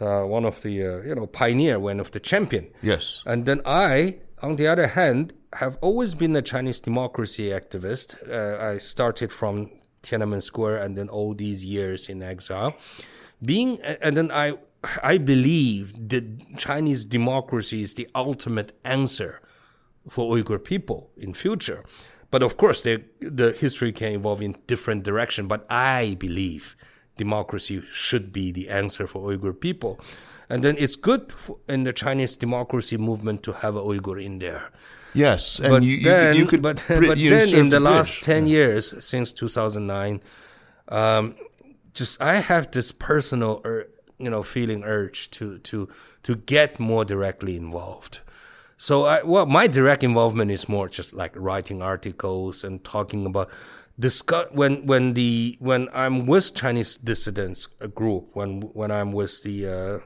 [0.00, 2.68] uh, one of the uh, you know pioneer, one of the champion.
[2.82, 3.22] Yes.
[3.26, 8.16] And then I, on the other hand, have always been a Chinese democracy activist.
[8.30, 9.70] Uh, I started from
[10.02, 12.76] Tiananmen Square and then all these years in exile.
[13.44, 14.54] Being, and then I,
[15.02, 19.40] I believe that Chinese democracy is the ultimate answer
[20.08, 21.84] for Uyghur people in future.
[22.30, 25.46] But of course, the, the history can evolve in different direction.
[25.48, 26.76] But I believe
[27.16, 30.00] democracy should be the answer for Uyghur people.
[30.48, 31.32] And then it's good
[31.68, 34.70] in the Chinese democracy movement to have a Uyghur in there.
[35.14, 37.78] Yes, and But you, you, then, could- you could but, but you then in the
[37.78, 38.24] to last bridge.
[38.24, 40.20] 10 years, since 2009,
[40.88, 41.34] um,
[41.94, 43.88] just I have this personal, ur-
[44.18, 45.88] you know, feeling urge to, to,
[46.22, 48.20] to get more directly involved.
[48.78, 53.50] So, I, well, my direct involvement is more just like writing articles and talking about
[53.98, 59.42] discuss when when the when I'm with Chinese dissidents a group when when I'm with
[59.42, 59.98] the uh,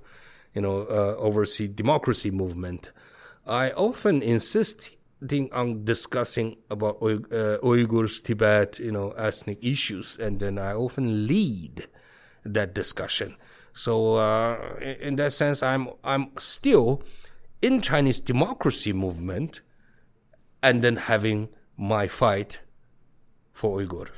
[0.55, 2.93] you know uh, overseas democracy movement,
[3.47, 4.97] I often insist
[5.53, 11.87] on discussing about uh, Uyghurs, Tibet, you know, ethnic issues, and then I often lead
[12.45, 13.37] that discussion.
[13.73, 17.03] So uh, in that sense, I'm I'm still
[17.61, 19.61] in Chinese democracy movement,
[20.63, 22.61] and then having my fight
[23.53, 24.09] for Uyghur.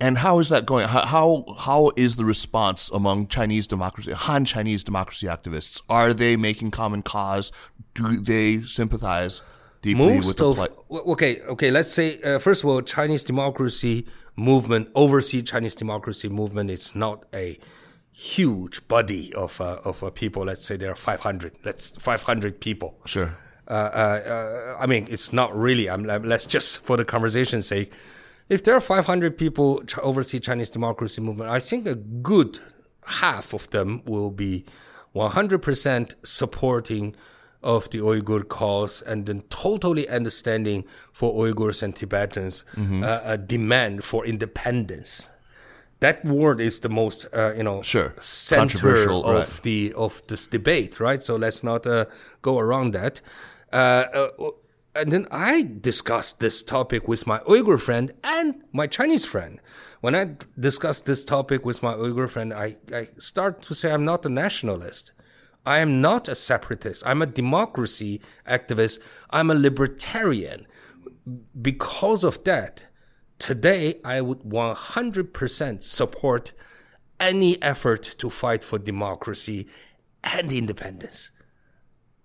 [0.00, 0.86] And how is that going?
[0.88, 5.82] How, how how is the response among Chinese democracy, Han Chinese democracy activists?
[5.88, 7.50] Are they making common cause?
[7.94, 9.42] Do they sympathize
[9.82, 10.70] deeply with the plight?
[10.90, 16.68] okay okay let's say uh, first of all chinese democracy movement overseas chinese democracy movement
[16.68, 17.56] is not a
[18.10, 22.98] huge body of uh, of uh, people let's say there are 500 let's 500 people
[23.06, 23.36] Sure.
[23.68, 25.88] uh, uh, uh, I mean, it's not really.
[25.90, 27.92] I'm, I'm- let's just, for the conversation's sake,
[28.48, 32.58] if there are 500 people ch- oversee Chinese democracy movement, I think a good
[33.06, 34.64] half of them will be
[35.14, 37.14] 100% supporting
[37.62, 44.04] of the Uyghur cause and then totally understanding for Uyghurs and Tibetans uh, a demand
[44.04, 45.30] for independence.
[46.00, 48.14] That word is the most, uh, you know, Sure.
[48.20, 49.62] center of right.
[49.64, 51.20] the of this debate, right?
[51.20, 52.04] So let's not uh,
[52.42, 53.20] go around that.
[54.94, 59.60] And then I discussed this topic with my Uyghur friend and my Chinese friend.
[60.00, 64.04] When I discussed this topic with my Uyghur friend, I, I start to say I'm
[64.04, 65.12] not a nationalist.
[65.66, 67.06] I am not a separatist.
[67.06, 69.00] I'm a democracy activist.
[69.30, 70.66] I'm a libertarian.
[71.60, 72.86] Because of that,
[73.38, 76.52] today I would 100% support
[77.20, 79.66] any effort to fight for democracy
[80.24, 81.30] and independence.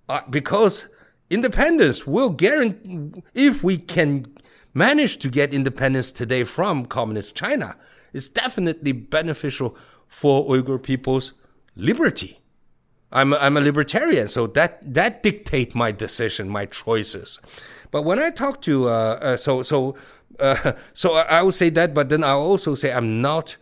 [0.07, 0.85] Uh, because
[1.33, 4.25] independence will guarantee, if we can
[4.73, 7.75] manage to get independence today from communist China,
[8.13, 9.75] it's definitely beneficial
[10.07, 11.33] for Uyghur people's
[11.75, 12.39] liberty.
[13.11, 17.39] I'm a, I'm a libertarian, so that that dictate my decision, my choices.
[17.91, 19.95] But when I talk to uh, uh, so so
[20.39, 23.57] uh, so I will say that, but then I'll also say I'm not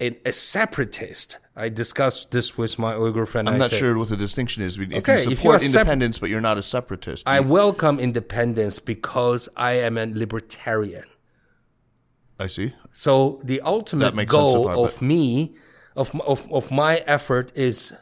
[0.00, 1.38] a, a separatist.
[1.58, 3.48] I discussed this with my Uyghur friend.
[3.48, 4.76] I'm I not said, sure what the distinction is.
[4.78, 7.98] If Okay, you if support sep- independence, but you're not a separatist, I you- welcome
[7.98, 11.04] independence because I am a libertarian.
[12.38, 12.74] I see.
[12.92, 15.54] So the ultimate goal far, of me,
[15.96, 17.94] of, of of my effort is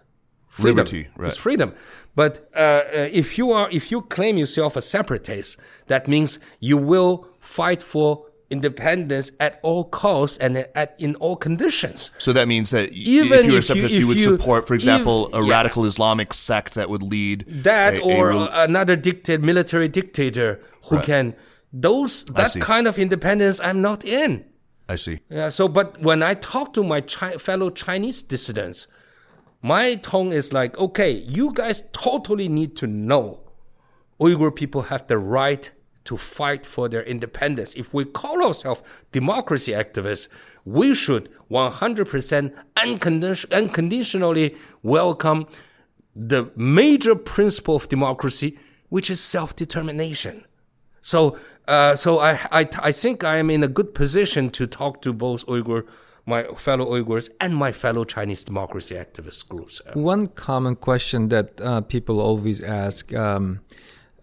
[0.48, 0.76] freedom.
[0.78, 1.28] Liberty, right.
[1.28, 1.72] It's freedom.
[2.16, 6.76] But uh, uh, if you are, if you claim yourself a separatist, that means you
[6.76, 10.50] will fight for independence at all costs and
[10.82, 11.98] at in all conditions.
[12.26, 14.36] So that means that Even if you were a if you- separatist, you, would you-
[14.36, 15.50] support, for example, if- a yeah.
[15.56, 20.50] radical Islamic sect that would lead that a- a or rel- another dictator, military dictator
[20.86, 21.04] who Right.
[21.10, 21.24] can
[21.88, 24.30] those that kind of independence I'm not in.
[24.94, 25.16] I see.
[25.38, 25.48] Yeah.
[25.58, 28.86] So, but when I talk to my chi- fellow Chinese dissidents,
[29.74, 33.24] my tone is like, okay, you guys totally need to know
[34.24, 35.64] Uyghur people have the right
[36.04, 37.74] to fight for their independence.
[37.74, 38.82] If we call ourselves
[39.12, 40.28] democracy activists,
[40.64, 45.46] we should 100% uncondi- unconditionally welcome
[46.14, 50.44] the major principle of democracy, which is self-determination.
[51.00, 55.02] So, uh, so I, I, I think I am in a good position to talk
[55.02, 55.86] to both Uyghur,
[56.26, 59.80] my fellow Uyghurs, and my fellow Chinese democracy activist groups.
[59.94, 63.60] One common question that uh, people always ask um,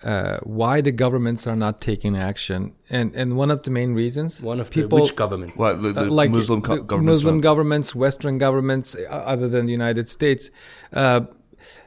[0.03, 4.41] uh, why the governments are not taking action, and and one of the main reasons
[4.41, 5.55] One of people the which government?
[5.57, 7.11] Well, the, the uh, like Muslim co- the governments.
[7.21, 10.49] Muslim don't- governments, Western governments, uh, other than the United States.
[10.93, 11.21] Uh,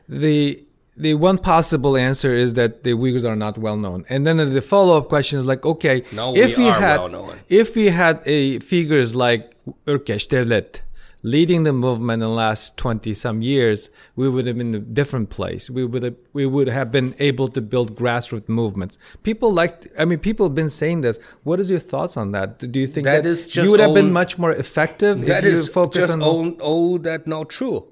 [0.09, 0.65] the
[0.97, 4.61] the one possible answer is that the Uyghurs are not well known, and then the
[4.63, 7.39] follow up question is like, okay, No, if we we are had well known.
[7.49, 9.57] if we had a figures like
[9.87, 10.83] Örkesh Dölet
[11.25, 14.85] leading the movement in the last 20 some years we would have been in a
[15.01, 19.51] different place we would have we would have been able to build grassroots movements people
[19.53, 22.79] like i mean people have been saying this what is your thoughts on that do
[22.79, 25.83] you think That that, is you would have been much more effective That if you
[25.83, 27.89] is just on all, all that not true.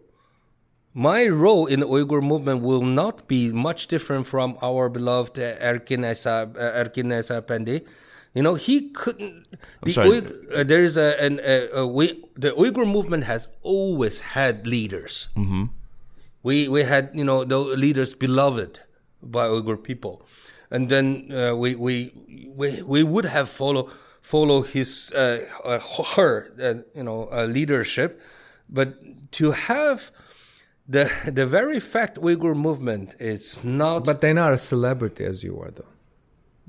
[0.94, 5.56] My role in the Uyghur movement will not be much different from our beloved uh,
[5.56, 7.86] Erkin Esa, uh, Erkin Esa Pendi.
[8.34, 9.46] You know, he couldn't.
[9.84, 10.08] The sorry.
[10.08, 14.66] Uyghur- uh, there is a, an, a, a we, the Uyghur movement has always had
[14.66, 15.28] leaders.
[15.36, 15.64] Mm-hmm.
[16.42, 18.80] We we had you know the leaders beloved
[19.22, 20.26] by Uyghur people,
[20.70, 22.12] and then uh, we, we
[22.56, 23.90] we we would have follow
[24.22, 25.78] follow his uh, uh,
[26.16, 28.20] her uh, you know uh, leadership,
[28.68, 28.96] but
[29.32, 30.10] to have
[30.88, 34.04] the the very fact Uyghur movement is not.
[34.04, 35.91] but they're not a celebrity as you are though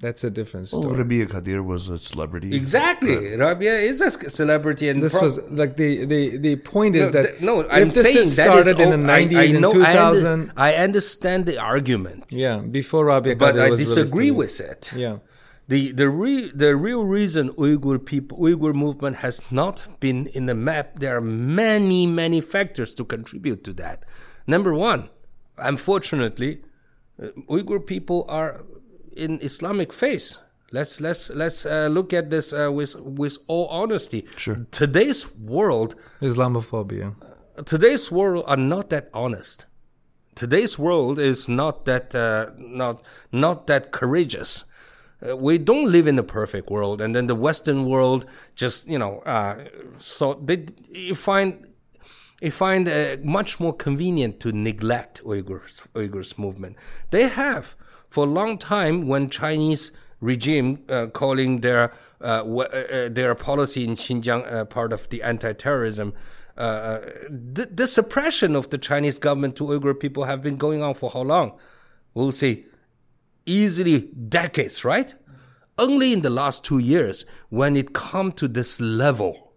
[0.05, 2.49] that's a different story Well, Rebiya Kadeer was a celebrity.
[2.61, 7.07] exactly, Rebiya is a celebrity, and this pro- was like the the the point is
[7.09, 9.37] no, that th- no, I'm this saying is that is started in the I- 90s
[9.43, 12.23] I, in know, I, 2000 I understand the argument.
[12.45, 13.43] yeah before Rebiya Kadeer.
[13.45, 14.83] but Kadeer I was disagree with it.
[15.05, 15.17] yeah
[15.73, 19.75] The the re, the real reason Uyghur people Uyghur movement has not
[20.05, 20.87] been in the map.
[21.03, 21.25] There are
[21.63, 23.97] many many factors to contribute to that.
[24.55, 25.01] Number one,
[25.71, 26.51] unfortunately,
[27.21, 28.51] uh, Uyghur people are
[29.15, 30.37] in Islamic faith.
[30.71, 34.25] Let's let's let's uh, look at this uh, with with all honesty.
[34.37, 34.65] Sure.
[34.71, 37.13] Today's world Islamophobia
[37.65, 39.65] today's world are not that honest.
[40.35, 44.63] Today's world is not that uh, not not that courageous.
[45.25, 48.97] Uh, we don't live in a perfect world, and then the Western world just you
[48.97, 49.63] know uh,
[49.99, 51.67] so they you find
[52.41, 56.77] you find uh, much more convenient to neglect Uyghurs Uyghurs movement.
[57.11, 57.75] They have
[58.13, 59.91] for a long time when Chinese
[60.21, 61.91] regime uh, calling their
[62.21, 66.13] uh, uh, uh, their policy in Xinjiang uh, part of the anti-terrorism.
[66.55, 71.09] The, the suppression of the Chinese government to Uyghur people have been going on for
[71.09, 71.57] how long?
[72.13, 72.65] We'll see.
[73.47, 75.15] Easily decades, right?
[75.79, 79.53] Only in the last two years, when it come to this level,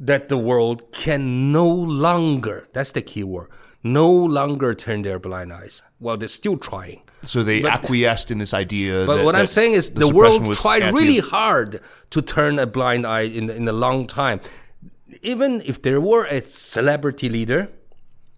[0.00, 3.50] that the world can no longer, that's the key word,
[3.84, 5.84] no longer turn their blind eyes.
[6.00, 7.02] Well, they're still trying.
[7.24, 9.04] So they acquiesced in this idea.
[9.06, 12.58] But that- what I'm saying is the, suppression world tried anti- really hard to turn
[12.58, 14.40] a blind eye in, in a long time.
[15.22, 17.68] Even if there were a celebrity leader,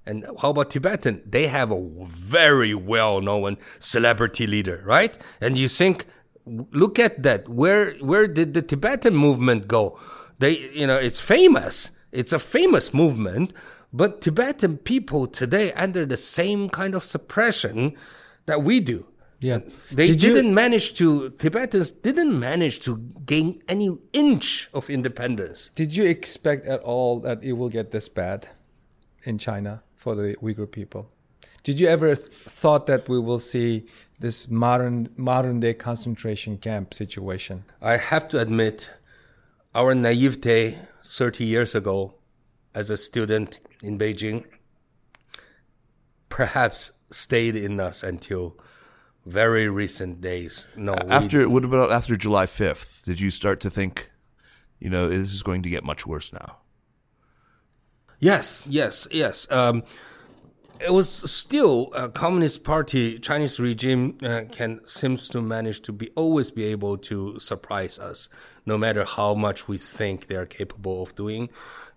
[0.06, 1.22] and how about Tibetan?
[1.24, 5.16] They have a very well known celebrity leader, right?
[5.40, 6.04] And you think,
[6.44, 7.48] look at that.
[7.48, 9.98] Where where did the Tibetan movement go?
[10.40, 11.90] They, you know, it's famous.
[12.12, 13.54] It's a famous movement,
[13.92, 17.94] but Tibetan people today under the same kind of suppression
[18.46, 19.06] that we do.
[19.40, 19.60] Yeah.
[19.90, 25.70] They Did didn't manage to Tibetans didn't manage to gain any inch of independence.
[25.74, 28.48] Did you expect at all that it will get this bad
[29.24, 31.10] in China for the Uyghur people?
[31.62, 33.86] Did you ever th- thought that we will see
[34.20, 37.64] this modern modern day concentration camp situation?
[37.82, 38.90] I have to admit,
[39.74, 42.14] our naivete 30 years ago
[42.74, 44.44] as a student in Beijing
[46.34, 48.56] perhaps stayed in us until
[49.24, 50.66] very recent days.
[50.76, 53.04] No, we- After what about after July 5th?
[53.04, 54.10] Did you start to think,
[54.80, 56.56] you know, this is going to get much worse now?
[58.18, 59.50] Yes, yes, yes.
[59.50, 59.84] Um,
[60.80, 63.18] it was still a communist party.
[63.20, 68.28] Chinese regime uh, can seems to manage to be always be able to surprise us,
[68.66, 71.48] no matter how much we think they are capable of doing.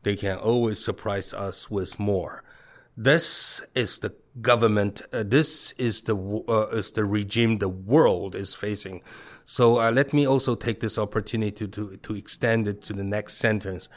[0.03, 2.43] They can always surprise us with more.
[2.95, 5.01] This is the government.
[5.11, 9.01] Uh, this is the uh, is the regime the world is facing.
[9.45, 13.35] So uh, let me also take this opportunity to to extend it to the next
[13.35, 13.89] sentence.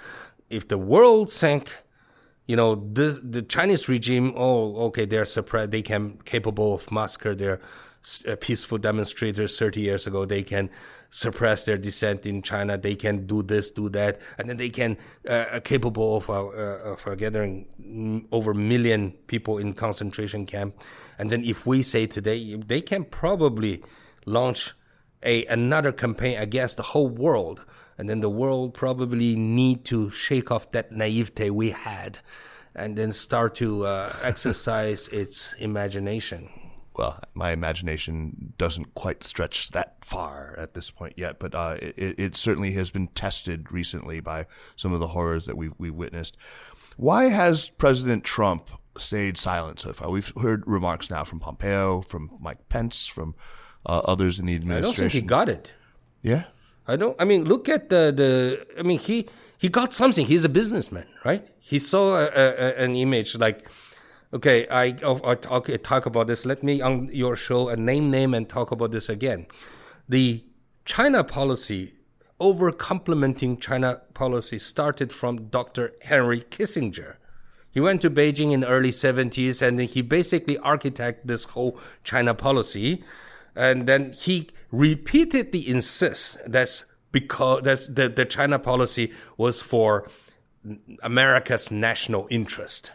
[0.49, 1.83] If the world sank
[2.51, 4.33] you know this, the Chinese regime.
[4.35, 5.71] Oh, okay, they're suppressed.
[5.71, 7.57] They can capable of massacre uh,
[8.41, 10.25] peaceful demonstrators 30 years ago.
[10.25, 10.71] They can
[11.11, 12.79] suppress their dissent in China.
[12.79, 14.97] They can do this, do that, and then they can
[15.29, 20.75] uh, are capable of uh, uh, of uh, gathering over million people in concentration camp.
[21.19, 23.83] And then if we say today, they can probably
[24.25, 24.75] launch
[25.23, 27.67] a another campaign against the whole world
[27.99, 32.19] and then the world probably need to shake off that naivete we had
[32.75, 36.49] and then start to uh, exercise its imagination
[36.97, 42.19] well, my imagination doesn't quite stretch that far at this point yet, but uh, it,
[42.19, 46.37] it, certainly has been tested recently by some of the horrors that we've, we witnessed.
[46.97, 50.11] Why has President Trump stayed silent so far?
[50.11, 53.35] We've heard remarks now from Pompeo, from Mike Pence, from
[53.87, 55.05] uh, others in the administration.
[55.05, 55.75] I don't think he got it.
[56.23, 56.45] Yeah,
[56.87, 57.17] I don't.
[57.21, 58.67] I mean, look at the the.
[58.79, 60.27] I mean, he he got something.
[60.27, 61.49] He's a businessman, right?
[61.59, 63.71] He saw a, a, an image like
[64.33, 66.47] Okay, I, I'll, I'll talk about this.
[66.47, 69.47] Let me on your show a name name and talk about this again.
[70.09, 70.45] The
[70.85, 71.95] China policy,
[72.39, 75.95] over complementing China policy, started from Dr.
[76.03, 77.17] Henry Kissinger.
[77.73, 82.33] He went to Beijing in the early 70s and he basically architected this whole China
[82.33, 83.03] policy.
[83.57, 90.09] And then he repeatedly insists that's because that's the, the China policy was for
[91.03, 92.93] America's national interest.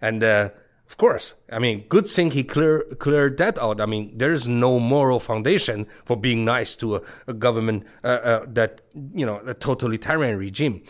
[0.00, 0.50] And uh,
[0.88, 1.34] of course.
[1.50, 3.80] I mean, good thing he clear, cleared that out.
[3.80, 8.46] I mean, there's no moral foundation for being nice to a, a government uh, uh,
[8.48, 8.82] that,
[9.14, 10.82] you know, a totalitarian regime.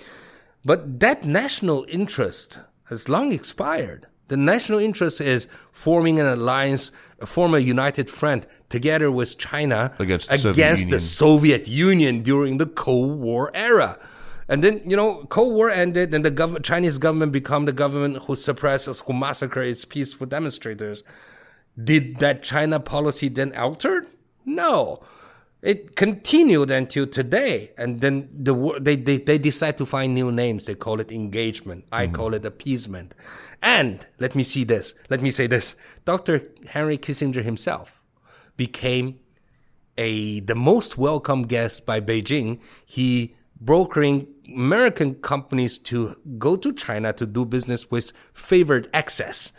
[0.64, 4.06] But that national interest has long expired.
[4.28, 6.90] The national interest is forming an alliance,
[7.24, 13.20] form a united front together with China against, against the Soviet Union during the Cold
[13.20, 13.98] War era.
[14.48, 18.24] And then, you know, Cold War ended and the gov- Chinese government become the government
[18.24, 21.02] who suppresses, who massacres its peaceful demonstrators.
[21.82, 24.06] Did that China policy then alter?
[24.44, 25.02] No.
[25.62, 27.72] It continued until today.
[27.76, 30.66] And then the they, they, they decide to find new names.
[30.66, 31.86] They call it engagement.
[31.90, 32.14] I mm-hmm.
[32.14, 33.14] call it appeasement.
[33.62, 34.94] And let me see this.
[35.10, 35.74] Let me say this.
[36.04, 36.40] Dr.
[36.68, 38.00] Henry Kissinger himself
[38.56, 39.18] became
[39.98, 42.60] a the most welcome guest by Beijing.
[42.84, 49.52] He brokering American companies to go to China to do business with favored access.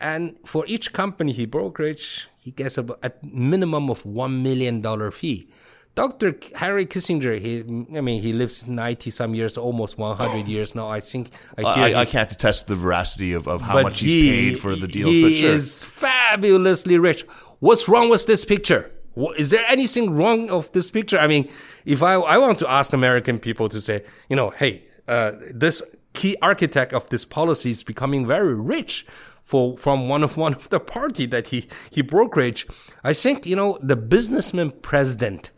[0.00, 5.48] And for each company he brokerage, he gets a, a minimum of $1 million fee.
[5.94, 6.34] Dr.
[6.56, 7.58] Harry Kissinger, he,
[7.96, 10.88] I mean, he lives 90 some years, almost 100 years now.
[10.88, 14.06] I think I, I, he, I can't attest the veracity of, of how much he,
[14.06, 15.08] he's paid for the deal.
[15.08, 15.50] He sure.
[15.50, 17.26] is fabulously rich.
[17.58, 18.90] What's wrong with this picture?
[19.36, 21.18] Is there anything wrong of this picture?
[21.18, 21.48] I mean,
[21.84, 25.82] if I, I want to ask American people to say, you know, hey, uh, this
[26.12, 29.06] key architect of this policy is becoming very rich
[29.42, 32.66] for from one of one of the party that he he brokerage.
[33.04, 35.50] I think you know the businessman president,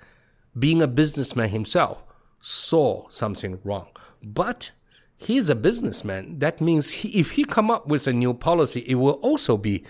[0.58, 2.02] being a businessman himself,
[2.40, 3.88] saw something wrong,
[4.22, 4.70] but
[5.16, 6.38] he's a businessman.
[6.38, 9.84] That means he, if he come up with a new policy, it will also be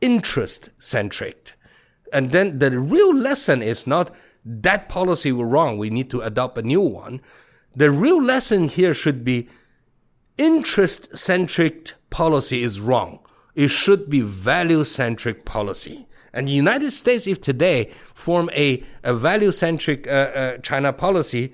[0.00, 1.53] interest centric.
[2.14, 5.78] And then the real lesson is not that policy was wrong.
[5.78, 7.20] We need to adopt a new one.
[7.74, 9.48] The real lesson here should be
[10.38, 13.20] interest centric policy is wrong.
[13.54, 16.06] It should be value centric policy.
[16.32, 21.52] And the United States, if today form a, a value centric uh, uh, China policy,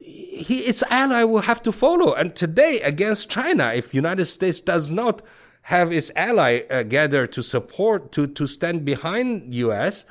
[0.00, 2.14] he, its ally will have to follow.
[2.14, 5.20] And today, against China, if United States does not
[5.68, 10.06] have its ally uh, gather to support, to, to stand behind U.S.,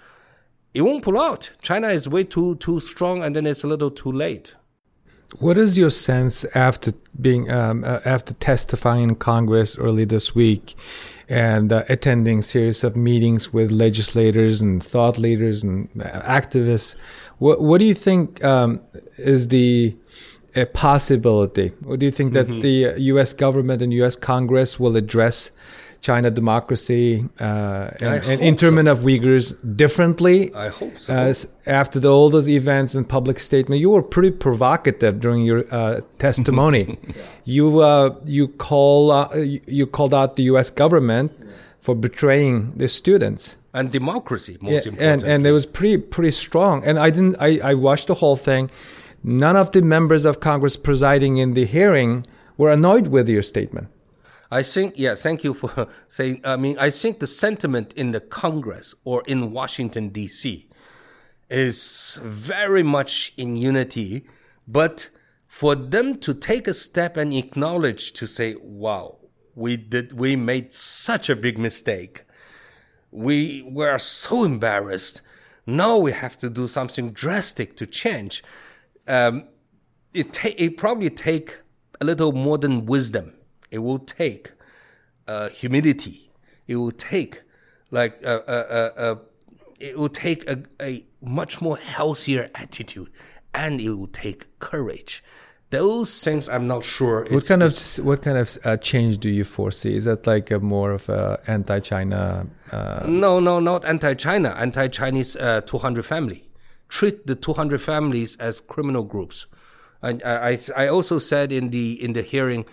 [0.76, 1.50] it won't pull out.
[1.64, 4.54] China is way too too strong, and then it's a little too late.
[5.40, 10.76] What is your sense after being um, uh, after testifying in Congress early this week
[11.28, 16.96] and uh, attending series of meetings with legislators and thought leaders and activists?
[17.40, 18.80] What what do you think um,
[19.18, 19.96] is the
[20.58, 21.72] a possibility?
[21.86, 22.62] Or do you think that mm-hmm.
[22.62, 23.34] the U.S.
[23.34, 24.16] government and U.S.
[24.16, 25.52] Congress will address
[26.02, 28.94] China democracy uh, and, and internment so.
[28.94, 30.54] of Uyghurs differently.
[30.54, 31.14] I hope so.
[31.14, 31.34] Uh,
[31.66, 36.02] after the, all those events and public statement, you were pretty provocative during your uh,
[36.20, 36.98] testimony.
[37.08, 37.14] yeah.
[37.46, 40.70] You uh, you call uh, you called out the U.S.
[40.70, 41.48] government yeah.
[41.82, 44.58] for betraying the students and democracy.
[44.62, 46.84] Most yeah, important, and and it was pretty pretty strong.
[46.84, 47.38] And I didn't.
[47.40, 48.70] I, I watched the whole thing.
[49.24, 52.26] None of the members of Congress presiding in the hearing
[52.58, 53.88] were annoyed with your statement.
[54.50, 56.42] I think, yeah, thank you for saying.
[56.44, 60.68] I mean, I think the sentiment in the Congress or in Washington, D.C.
[61.50, 64.26] is very much in unity,
[64.68, 65.10] but
[65.48, 69.18] for them to take a step and acknowledge to say, wow,
[69.56, 72.24] we did, we made such a big mistake.
[73.12, 75.22] We were so embarrassed.
[75.66, 78.44] Now we have to do something drastic to change.
[79.08, 79.46] Um,
[80.14, 81.60] it, ta- it probably take
[82.02, 83.34] a little more than wisdom
[83.72, 84.52] it will take
[85.28, 86.32] uh, humility.
[86.68, 87.44] It will take
[87.92, 89.20] like a, a, a,
[89.80, 93.10] it will take a, a much more healthier attitude,
[93.54, 95.24] and it will take courage.
[95.70, 97.28] those things I'm not sure.
[97.30, 97.74] What kind of
[98.04, 99.96] what kind of uh, change do you foresee?
[99.96, 102.48] Is that like a more of a anti-China?
[102.72, 103.06] Uh...
[103.06, 104.50] No, no, not anti-China.
[104.58, 106.47] Anti-Chinese uh, 200 family.
[106.90, 109.46] Treat the 200 families as criminal groups.
[110.02, 112.66] And I, I, I also said in the in the hearing,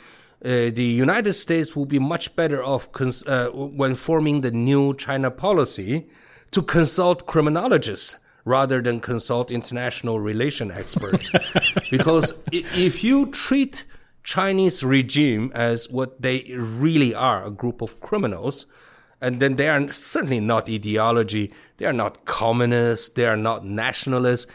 [0.45, 4.95] uh, the United States will be much better off cons- uh, when forming the new
[4.95, 6.07] China policy
[6.51, 11.31] to consult criminologists rather than consult international relation experts.
[11.91, 13.85] because if you treat
[14.23, 18.67] Chinese regime as what they really are, a group of criminals,
[19.25, 24.47] and then they are certainly not ideology, they are not communists, they are not nationalists.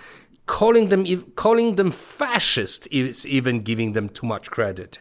[0.46, 1.06] Calling them,
[1.36, 5.00] calling them fascist is even giving them too much credit.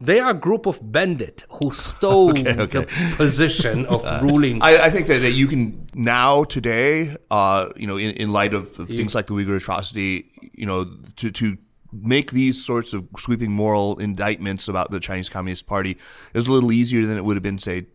[0.00, 2.80] They are a group of bandits who stole okay, okay.
[2.80, 4.62] the position of uh, ruling.
[4.62, 8.54] I, I, think that, that you can now today, uh, you know, in, in light
[8.54, 10.86] of, of things like the Uyghur atrocity, you know,
[11.16, 11.58] to to
[11.92, 15.96] make these sorts of sweeping moral indictments about the Chinese Communist Party
[16.34, 17.86] is a little easier than it would have been, say,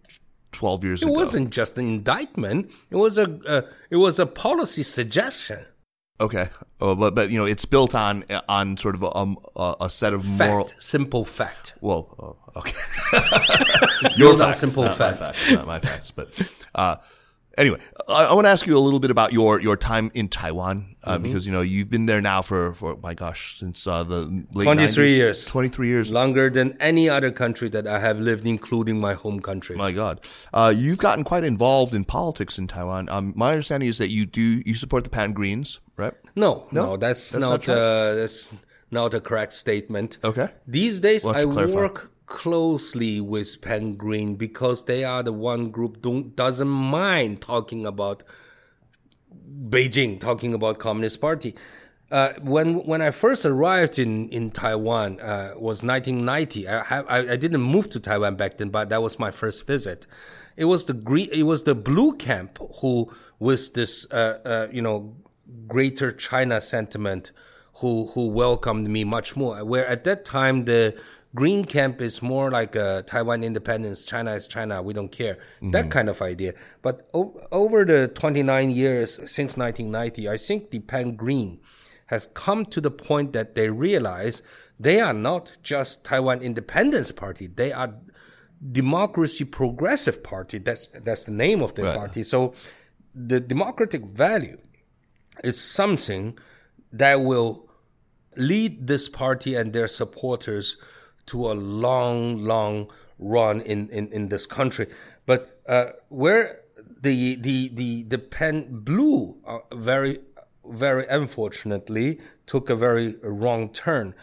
[0.53, 1.13] 12 years it ago.
[1.13, 2.71] It wasn't just an indictment.
[2.89, 5.65] It was a uh, it was a policy suggestion.
[6.21, 6.47] Okay,
[6.79, 10.13] oh, but but you know it's built on on sort of a, um, a, set
[10.13, 11.73] of fact, moral simple fact.
[11.81, 12.71] Well, oh, okay,
[14.03, 15.19] it's your facts, simple not fact.
[15.19, 16.97] My facts, not my facts, but uh,
[17.57, 20.29] anyway, I, I want to ask you a little bit about your your time in
[20.29, 21.23] Taiwan uh, mm-hmm.
[21.23, 24.65] because you know you've been there now for for my gosh since uh, the late
[24.65, 28.45] twenty three years, twenty three years, longer than any other country that I have lived,
[28.45, 29.75] including my home country.
[29.75, 30.21] My God,
[30.53, 33.09] uh, you've gotten quite involved in politics in Taiwan.
[33.09, 36.13] Um, my understanding is that you do you support the Pan Greens, right?
[36.35, 38.51] No, no, no that's, that's, not, not uh, that's
[38.91, 40.17] not a correct statement.
[40.23, 40.49] Okay.
[40.67, 46.35] These days, I work closely with Pan Green because they are the one group don't
[46.35, 48.23] doesn't mind talking about
[49.69, 51.55] Beijing, talking about Communist Party.
[52.11, 56.67] Uh, when when I first arrived in in Taiwan uh, was 1990.
[56.67, 60.05] I, I, I didn't move to Taiwan back then, but that was my first visit.
[60.55, 64.81] It was the green, it was the blue camp who, with this uh, uh you
[64.81, 65.15] know
[65.67, 67.31] greater China sentiment,
[67.75, 69.65] who who welcomed me much more.
[69.65, 70.95] Where at that time the
[71.35, 75.35] Green Camp is more like a Taiwan independence, China is China, we don't care.
[75.35, 75.71] Mm-hmm.
[75.71, 76.53] That kind of idea.
[76.81, 81.59] But o- over the 29 years since 1990, I think the Pan Green
[82.07, 84.43] has come to the point that they realize
[84.79, 87.47] they are not just Taiwan independence party.
[87.47, 87.95] They are
[88.71, 90.59] democracy progressive party.
[90.59, 91.97] That's, that's the name of the right.
[91.97, 92.23] party.
[92.23, 92.53] So
[93.15, 94.59] the democratic value
[95.43, 96.37] is something
[96.91, 97.69] that will
[98.35, 100.77] lead this party and their supporters
[101.27, 104.87] to a long, long run in, in, in this country.
[105.25, 106.59] But uh, where
[107.01, 110.19] the the the the Pan Blue uh, very
[110.65, 114.15] very unfortunately took a very wrong turn.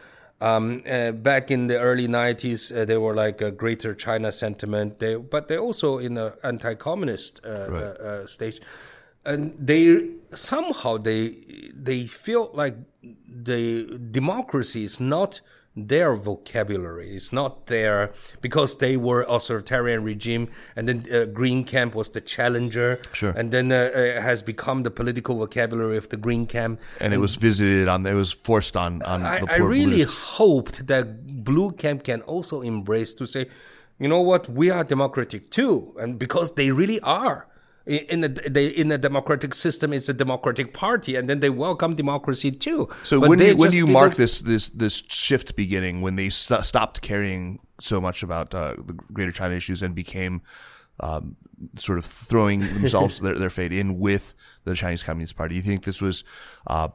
[0.43, 4.99] Um, uh, back in the early 90s, uh, they were like a greater China sentiment,
[4.99, 7.83] they, but they also in the anti-communist uh, right.
[7.83, 8.59] Uh, uh, stage.
[9.27, 11.37] And they somehow they
[11.75, 12.75] they feel like
[13.29, 15.43] the democracy is not
[15.77, 17.15] their vocabulary.
[17.15, 22.21] It's not there because they were authoritarian regime, and then uh, Green Camp was the
[22.21, 23.31] challenger, sure.
[23.31, 26.81] and then uh, it has become the political vocabulary of the Green Camp.
[26.99, 29.59] And, and it was visited on, it was forced on on I, the poor I
[29.59, 30.15] really blues.
[30.15, 33.47] hoped that Blue Camp can also embrace to say,
[33.99, 37.47] you know what, we are democratic too, and because they really are
[37.91, 42.51] in the in the democratic system it's a democratic party and then they welcome democracy
[42.51, 42.89] too.
[43.05, 46.17] So but when do you, when do you mark this this this shift beginning when
[46.17, 50.43] they st- stopped caring so much about uh, the greater china issues and became
[51.01, 51.37] um,
[51.79, 54.35] sort of throwing themselves their, their fate in with
[54.65, 56.25] the chinese communist party you think this was
[56.67, 56.89] uh,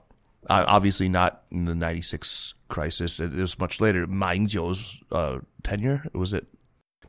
[0.49, 3.19] obviously not in the 96 crisis.
[3.19, 4.05] It was much later.
[4.07, 6.47] Ma ying-jeou's uh, tenure was it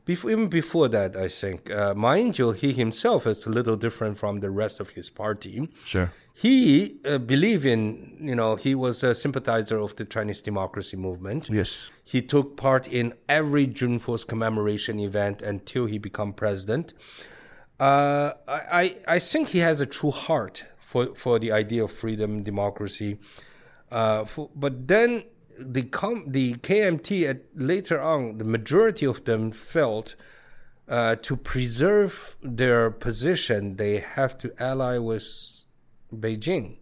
[0.07, 4.17] before, even before that, I think uh, Ma Ying-jeou, he himself is a little different
[4.17, 5.69] from the rest of his party.
[5.85, 6.13] Sure.
[6.33, 11.51] He uh, believed in, you know, he was a sympathizer of the Chinese democracy movement.
[11.51, 11.79] Yes.
[12.05, 16.95] He took part in every June 4th commemoration event until he became president.
[17.81, 22.45] Uh, I, I think he has a true heart for, for the idea of freedom,
[22.45, 23.19] democracy.
[23.91, 25.25] Uh, for, but then
[25.59, 30.15] the com- the KMT at, later on, the majority of them felt
[30.89, 35.27] uh, to preserve their position, they have to ally with
[36.15, 36.77] Beijing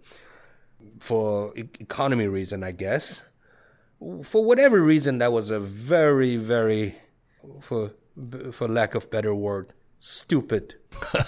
[1.01, 3.23] for e- economy reason, I guess.
[4.23, 6.97] For whatever reason, that was a very, very,
[7.61, 7.93] for
[8.53, 10.75] for lack of better word, stupid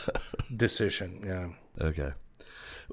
[0.57, 1.23] decision.
[1.25, 1.49] Yeah.
[1.87, 2.13] Okay.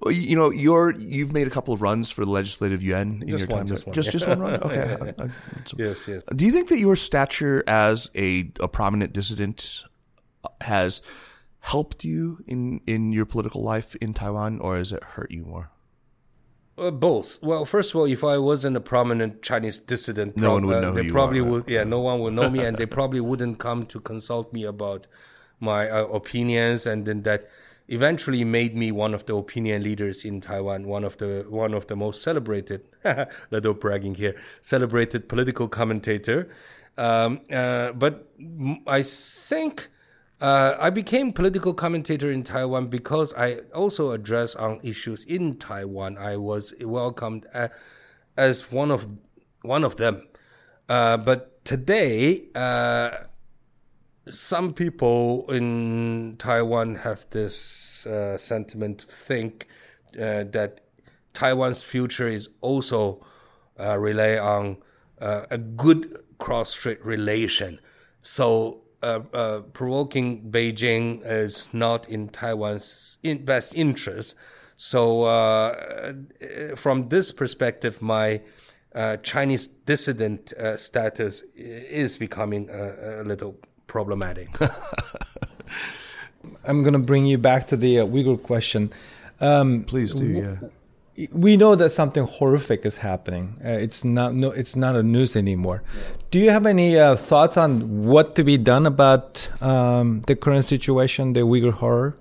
[0.07, 3.48] You know, you're you've made a couple of runs for the legislative yuan in Just
[3.48, 3.68] your one, time.
[3.68, 3.94] just one.
[3.94, 4.53] just, just one run.
[4.64, 4.76] Okay.
[4.76, 5.11] Yeah, yeah.
[5.20, 5.30] I- I-
[5.78, 6.24] Yes, yes.
[6.36, 9.84] Do you think that your stature as a, a prominent dissident
[10.61, 11.02] has
[11.60, 15.70] helped you in, in your political life in Taiwan, or has it hurt you more?
[16.78, 17.41] Uh, both.
[17.44, 20.82] Well, first of all, if I wasn't a prominent Chinese dissident, No one would uh,
[20.82, 21.52] know who They probably are, right?
[21.52, 21.70] would.
[21.70, 25.06] Yeah, no one would know me, and they probably wouldn't come to consult me about
[25.60, 27.48] my uh, opinions, and then that
[27.88, 31.88] eventually made me one of the opinion leaders in Taiwan, one of the one of
[31.88, 32.81] the most celebrated,
[33.51, 36.49] little bragging here, celebrated political commentator.
[36.97, 38.30] Um, uh, but
[38.88, 39.89] I think.
[40.41, 46.18] Uh, I became political commentator in Taiwan because I also address on issues in Taiwan.
[46.18, 47.69] I was welcomed uh,
[48.35, 49.07] as one of
[49.61, 50.27] one of them.
[50.89, 53.11] Uh, but today, uh,
[54.30, 59.68] some people in Taiwan have this uh, sentiment to think
[60.16, 60.82] uh, that
[61.34, 63.26] Taiwan's future is also
[63.80, 64.78] uh, rely on
[65.20, 67.80] uh, a good cross-strait relation.
[68.22, 74.36] So uh, uh, provoking Beijing is not in Taiwan's in best interest.
[74.78, 75.26] So
[76.76, 78.41] from this perspective, my
[79.24, 84.49] Chinese dissident status is becoming a, a little problematic.
[86.65, 88.91] I'm going to bring you back to the uh, Uyghur question.
[89.39, 91.27] Um, Please do, yeah.
[91.31, 93.60] we know that something horrific is happening.
[93.64, 95.84] Uh, it's not no, it's not a news anymore.
[96.31, 100.65] Do you have any uh, thoughts on what to be done about um, the current
[100.65, 102.15] situation, the Uyghur horror?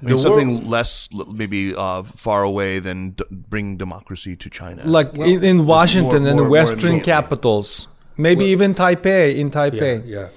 [0.00, 4.82] I mean, The something less, maybe uh, far away than d- bring democracy to China.
[4.84, 7.00] Like in, in Washington more- and more- more Western immediately.
[7.12, 9.34] capitals, maybe even Taipei.
[9.36, 10.28] In Taipei, Yeah, yeah.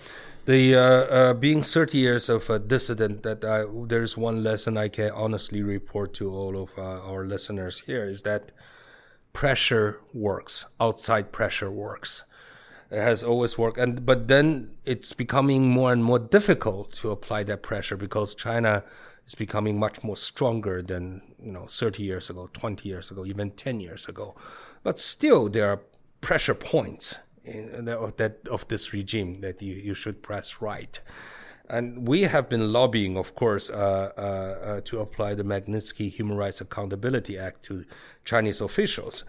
[0.48, 4.88] The uh, uh, being 30 years of a dissident, that I, there's one lesson I
[4.88, 8.54] can honestly report to all of uh, our listeners here is that
[9.34, 10.64] pressure works.
[10.80, 12.24] Outside pressure works.
[12.90, 17.44] It has always worked, and but then it's becoming more and more difficult to apply
[17.44, 18.86] that pressure because China
[19.26, 23.52] is becoming much more stronger than you know 30 years ago, 20 years ago, even
[23.52, 24.34] 10 years ago.
[24.82, 25.82] But still, there are
[26.22, 27.18] pressure points
[27.48, 31.00] in, of, that of this regime that you, you should press right.
[31.70, 36.38] And we have been lobbying, of course, uh, uh, uh, to apply the Magnitsky Human
[36.38, 37.84] Rights Accountability Act to
[38.24, 39.26] Chinese officials.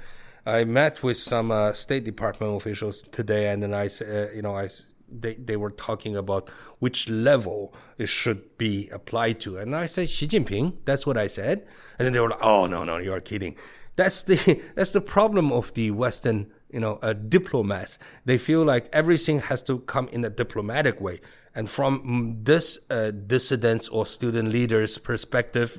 [0.47, 4.57] I met with some uh, State Department officials today, and then I, uh, you know,
[4.57, 4.69] I,
[5.11, 10.09] they they were talking about which level it should be applied to, and I said
[10.09, 10.77] Xi Jinping.
[10.85, 11.67] That's what I said,
[11.99, 13.57] and then they were like, "Oh no, no, you're kidding."
[13.97, 17.99] That's the that's the problem of the Western, you know, uh, diplomats.
[18.25, 21.21] They feel like everything has to come in a diplomatic way,
[21.55, 25.79] and from mm, this uh, dissidents or student leaders' perspective,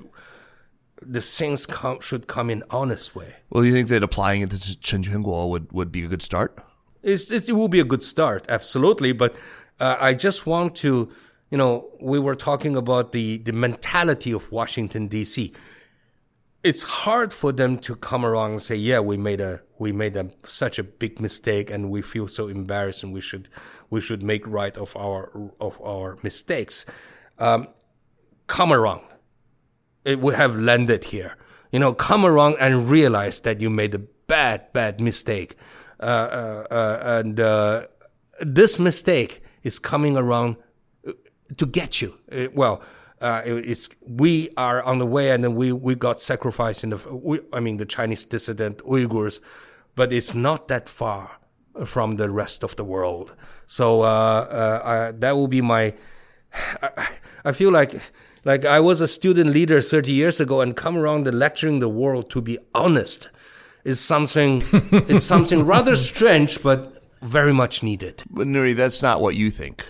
[1.02, 3.36] the things come, should come in honest way.
[3.50, 6.58] well, you think that applying it to Chen Quanguo would, would be a good start?
[7.02, 9.14] It's, it's, it will be a good start, absolutely.
[9.14, 9.36] But
[9.80, 11.12] uh, I just want to,
[11.50, 15.54] you know, we were talking about the, the mentality of Washington D.C.
[16.62, 20.18] It's hard for them to come around and say, "Yeah, we made a we made
[20.18, 23.48] a, such a big mistake, and we feel so embarrassed, and we should
[23.90, 26.86] we should make right of our of our mistakes."
[27.38, 27.68] Um,
[28.48, 29.02] come around
[30.06, 31.38] it would have landed here.
[31.72, 35.56] You know, come around and realize that you made a bad, bad mistake.
[36.00, 37.86] Uh, uh, uh, and uh,
[38.42, 40.56] this mistake is coming around
[41.08, 41.12] uh,
[41.58, 42.18] to get you.
[42.32, 42.82] Uh, well,
[43.22, 46.98] uh, it's we are on the way, and then we we got sacrificed in the.
[47.12, 49.40] We, I mean, the Chinese dissident Uyghurs,
[49.96, 51.40] but it's not that far
[51.86, 53.36] from the rest of the world.
[53.66, 55.94] So uh, uh, I, that will be my.
[56.82, 57.10] I,
[57.46, 58.00] I feel like
[58.46, 61.90] like I was a student leader 30 years ago and come around and lecturing the
[61.90, 63.30] world to be honest
[63.84, 64.62] is something
[65.08, 68.24] is something rather strange but very much needed.
[68.30, 69.86] But Nury, that's not what you think.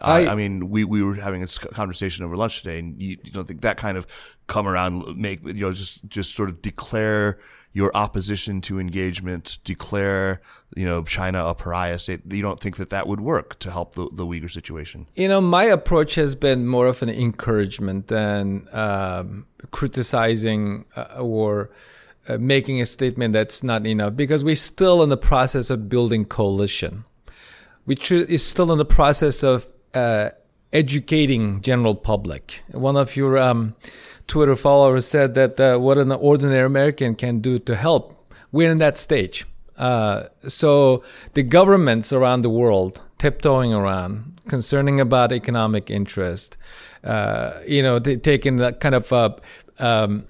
[0.00, 3.16] I, I- I mean, we, we were having a conversation over lunch today, and you,
[3.24, 4.06] you don't think that kind of
[4.46, 7.38] come around, make you know, just just sort of declare
[7.72, 10.40] your opposition to engagement, declare
[10.74, 12.20] you know China a pariah state.
[12.30, 15.06] You don't think that that would work to help the, the Uyghur situation?
[15.14, 21.70] You know, my approach has been more of an encouragement than um, criticizing uh, or
[22.28, 26.24] uh, making a statement that's not enough because we're still in the process of building
[26.24, 27.04] coalition.
[27.86, 30.30] We tr- is still in the process of uh,
[30.72, 32.62] educating general public.
[32.72, 33.74] One of your um,
[34.26, 38.12] Twitter followers said that uh, what an ordinary American can do to help.
[38.52, 39.46] We're in that stage.
[39.76, 41.02] Uh, so
[41.34, 46.56] the governments around the world tiptoeing around, concerning about economic interest,
[47.04, 49.30] uh, you know, taking that kind of uh,
[49.78, 50.26] um,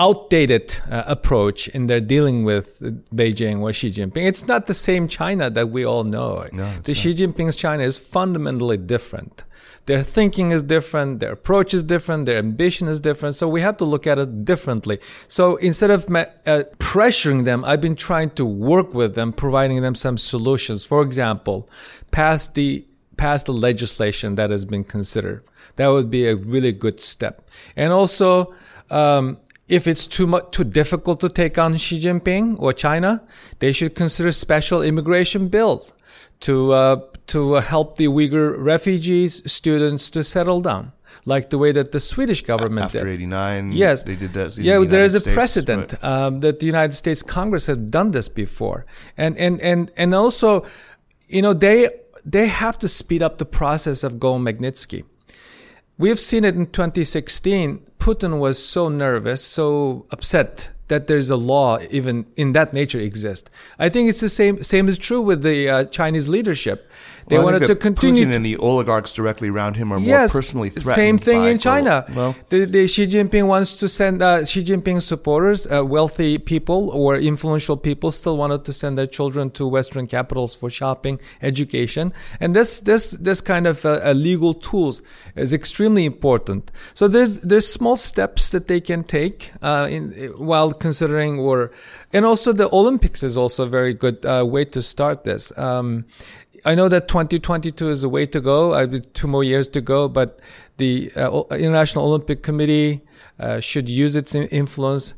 [0.00, 2.80] outdated uh, approach in their dealing with
[3.14, 4.26] Beijing or Xi Jinping.
[4.26, 6.46] It's not the same China that we all know.
[6.52, 9.44] No, the Xi Jinping's China is fundamentally different.
[9.86, 13.34] Their thinking is different, their approach is different, their ambition is different.
[13.34, 15.00] So we have to look at it differently.
[15.28, 19.94] So instead of uh, pressuring them, I've been trying to work with them, providing them
[19.94, 20.84] some solutions.
[20.86, 21.68] For example,
[22.10, 22.86] pass the
[23.16, 25.44] pass the legislation that has been considered.
[25.76, 27.46] That would be a really good step.
[27.76, 28.54] And also,
[28.90, 29.36] um,
[29.70, 33.22] if it's too much too difficult to take on Xi Jinping or China,
[33.60, 35.94] they should consider special immigration bills
[36.40, 36.96] to uh,
[37.28, 40.92] to help the Uyghur refugees students to settle down,
[41.24, 42.98] like the way that the Swedish government did.
[42.98, 43.14] after did.
[43.14, 43.72] '89.
[43.72, 44.56] Yes, they did that.
[44.56, 46.04] Yeah, the there is a States, precedent right.
[46.04, 48.86] um, that the United States Congress has done this before,
[49.16, 50.66] and and and and also,
[51.28, 51.88] you know, they
[52.24, 55.04] they have to speed up the process of going Magnitsky.
[56.00, 57.84] We have seen it in 2016.
[57.98, 63.50] Putin was so nervous, so upset that there's a law even in that nature exist.
[63.78, 64.62] I think it's the same.
[64.62, 66.90] Same is true with the uh, Chinese leadership.
[67.30, 68.26] They Well, wanted to continue.
[68.26, 70.94] Putin and the oligarchs directly around him are more yes, personally threatened.
[70.94, 72.04] Same thing in China.
[72.12, 76.90] well, the, the Xi Jinping wants to send uh, Xi Jinping supporters, uh, wealthy people
[76.90, 82.12] or influential people, still wanted to send their children to Western capitals for shopping, education,
[82.40, 85.00] and this this this kind of uh, uh, legal tools
[85.36, 86.72] is extremely important.
[86.94, 91.70] So there's there's small steps that they can take uh, in while considering or,
[92.12, 95.56] and also the Olympics is also a very good uh, way to start this.
[95.56, 96.06] Um,
[96.64, 98.74] I know that 2022 is the way to go.
[98.74, 100.40] I have two more years to go, but
[100.76, 103.02] the uh, International Olympic Committee
[103.38, 105.14] uh, should use its influence,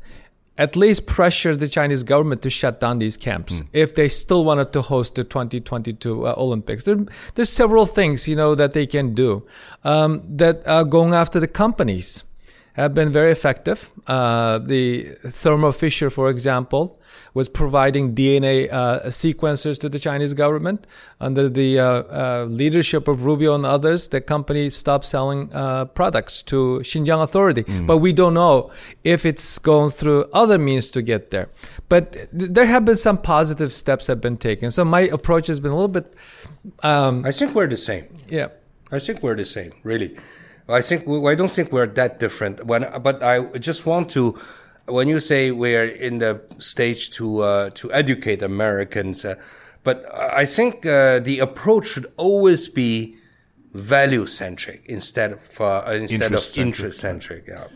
[0.57, 4.71] at least pressure the Chinese government to shut down these camps if they still wanted
[4.73, 6.83] to host the 2022 uh, Olympics.
[6.83, 6.97] There,
[7.35, 9.45] there's several things you know that they can do
[9.83, 12.23] um, that are going after the companies
[12.73, 13.91] have been very effective.
[14.07, 16.99] Uh, the Thermo Fisher, for example,
[17.33, 20.87] was providing DNA uh, sequencers to the Chinese government.
[21.21, 26.41] Under the uh, uh, leadership of Rubio and others, the company stopped selling uh, products
[26.43, 27.63] to Xinjiang Authority.
[27.85, 28.71] But we don't know
[29.03, 31.49] if it's going through other means to get there.
[31.89, 34.71] But th- there have been some positive steps have been taken.
[34.71, 36.13] So my approach has been a little bit,
[36.81, 38.05] um, I think we're the same.
[38.29, 38.47] yeah.
[38.91, 40.15] I think we're the same, really.
[40.69, 42.65] I think we, I don't think we're that different.
[42.65, 44.39] When, but I just want to,
[44.85, 49.35] when you say we're in the stage to uh, to educate Americans, uh,
[49.83, 53.17] but I think uh, the approach should always be
[53.73, 57.47] value centric instead of uh, instead of Interest-centric, interest centric.
[57.47, 57.67] Yeah.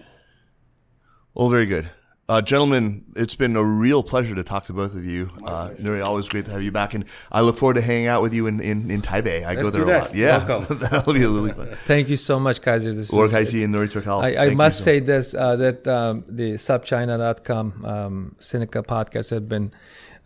[1.34, 1.90] well, very good.
[2.30, 5.30] Uh, gentlemen, it's been a real pleasure to talk to both of you.
[5.46, 8.22] Uh, Nury, always great to have you back, and I look forward to hanging out
[8.22, 9.46] with you in, in, in Taipei.
[9.46, 10.14] I Let's go there a lot.
[10.14, 10.78] Yeah, Welcome.
[10.92, 11.70] that'll be a really fun.
[11.86, 12.94] Thank you so much, Kaiser.
[12.94, 14.22] This Or is, and Nury Turkel.
[14.22, 19.48] I, I must so say this uh, that um, the supchina.com um, Sinica podcast have
[19.48, 19.72] been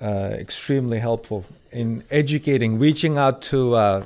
[0.02, 4.06] uh, extremely helpful in educating, reaching out to uh,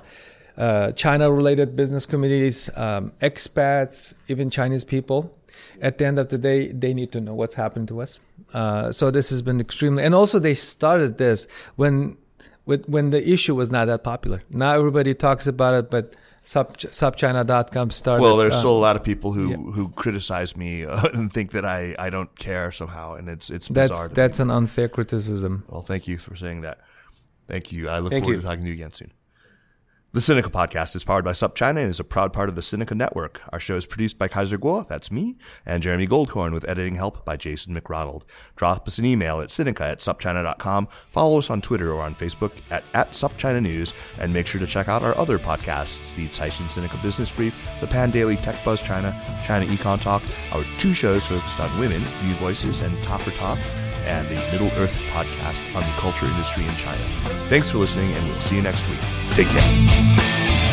[0.58, 5.35] uh, China related business communities, um, expats, even Chinese people.
[5.82, 8.20] At the end of the day, they need to know what's happened to us.
[8.54, 12.18] Uh, so this has been extremely, and also they started this when
[12.66, 14.44] with, when the issue was not that popular.
[14.50, 18.22] Now everybody talks about it, but sub, supchina.com started.
[18.22, 19.58] Well, there's uh, still a lot of people who, yeah.
[19.58, 23.68] who criticize me uh, and think that I, I don't care somehow, and it's it's
[23.68, 23.98] bizarre.
[23.98, 24.44] That's to that's me.
[24.44, 25.66] an unfair criticism.
[25.68, 26.80] Well, thank you for saying that.
[27.48, 27.90] Thank you.
[27.90, 28.42] I look Thank forward you.
[28.42, 29.12] to talking to you again soon.
[30.16, 32.96] The Sinica podcast is powered by SupChina and is a proud part of the Sinica
[32.96, 33.42] Network.
[33.52, 35.36] Our show is produced by Kaiser Kuo, that's me,
[35.66, 38.24] and Jeremy Goldkorn with editing help by Jason McRonald.
[38.56, 42.54] Drop us an email at Sinica at SupChina.com, follow us on Twitter or on Facebook
[42.72, 46.68] at, at SupChina News, and make sure to check out our other podcasts, the Caixin
[46.68, 49.14] Sinica Business Brief, the Pan Daily Tech Buzz China,
[49.46, 50.24] China Econ Talk,
[50.54, 53.58] our two shows focused on women, New Voices and Ta for Ta,
[54.06, 57.04] and the Middle Earth podcast on the culture industry in China.
[57.50, 59.00] Thanks for listening, and we'll see you next week.
[59.32, 60.65] Take care.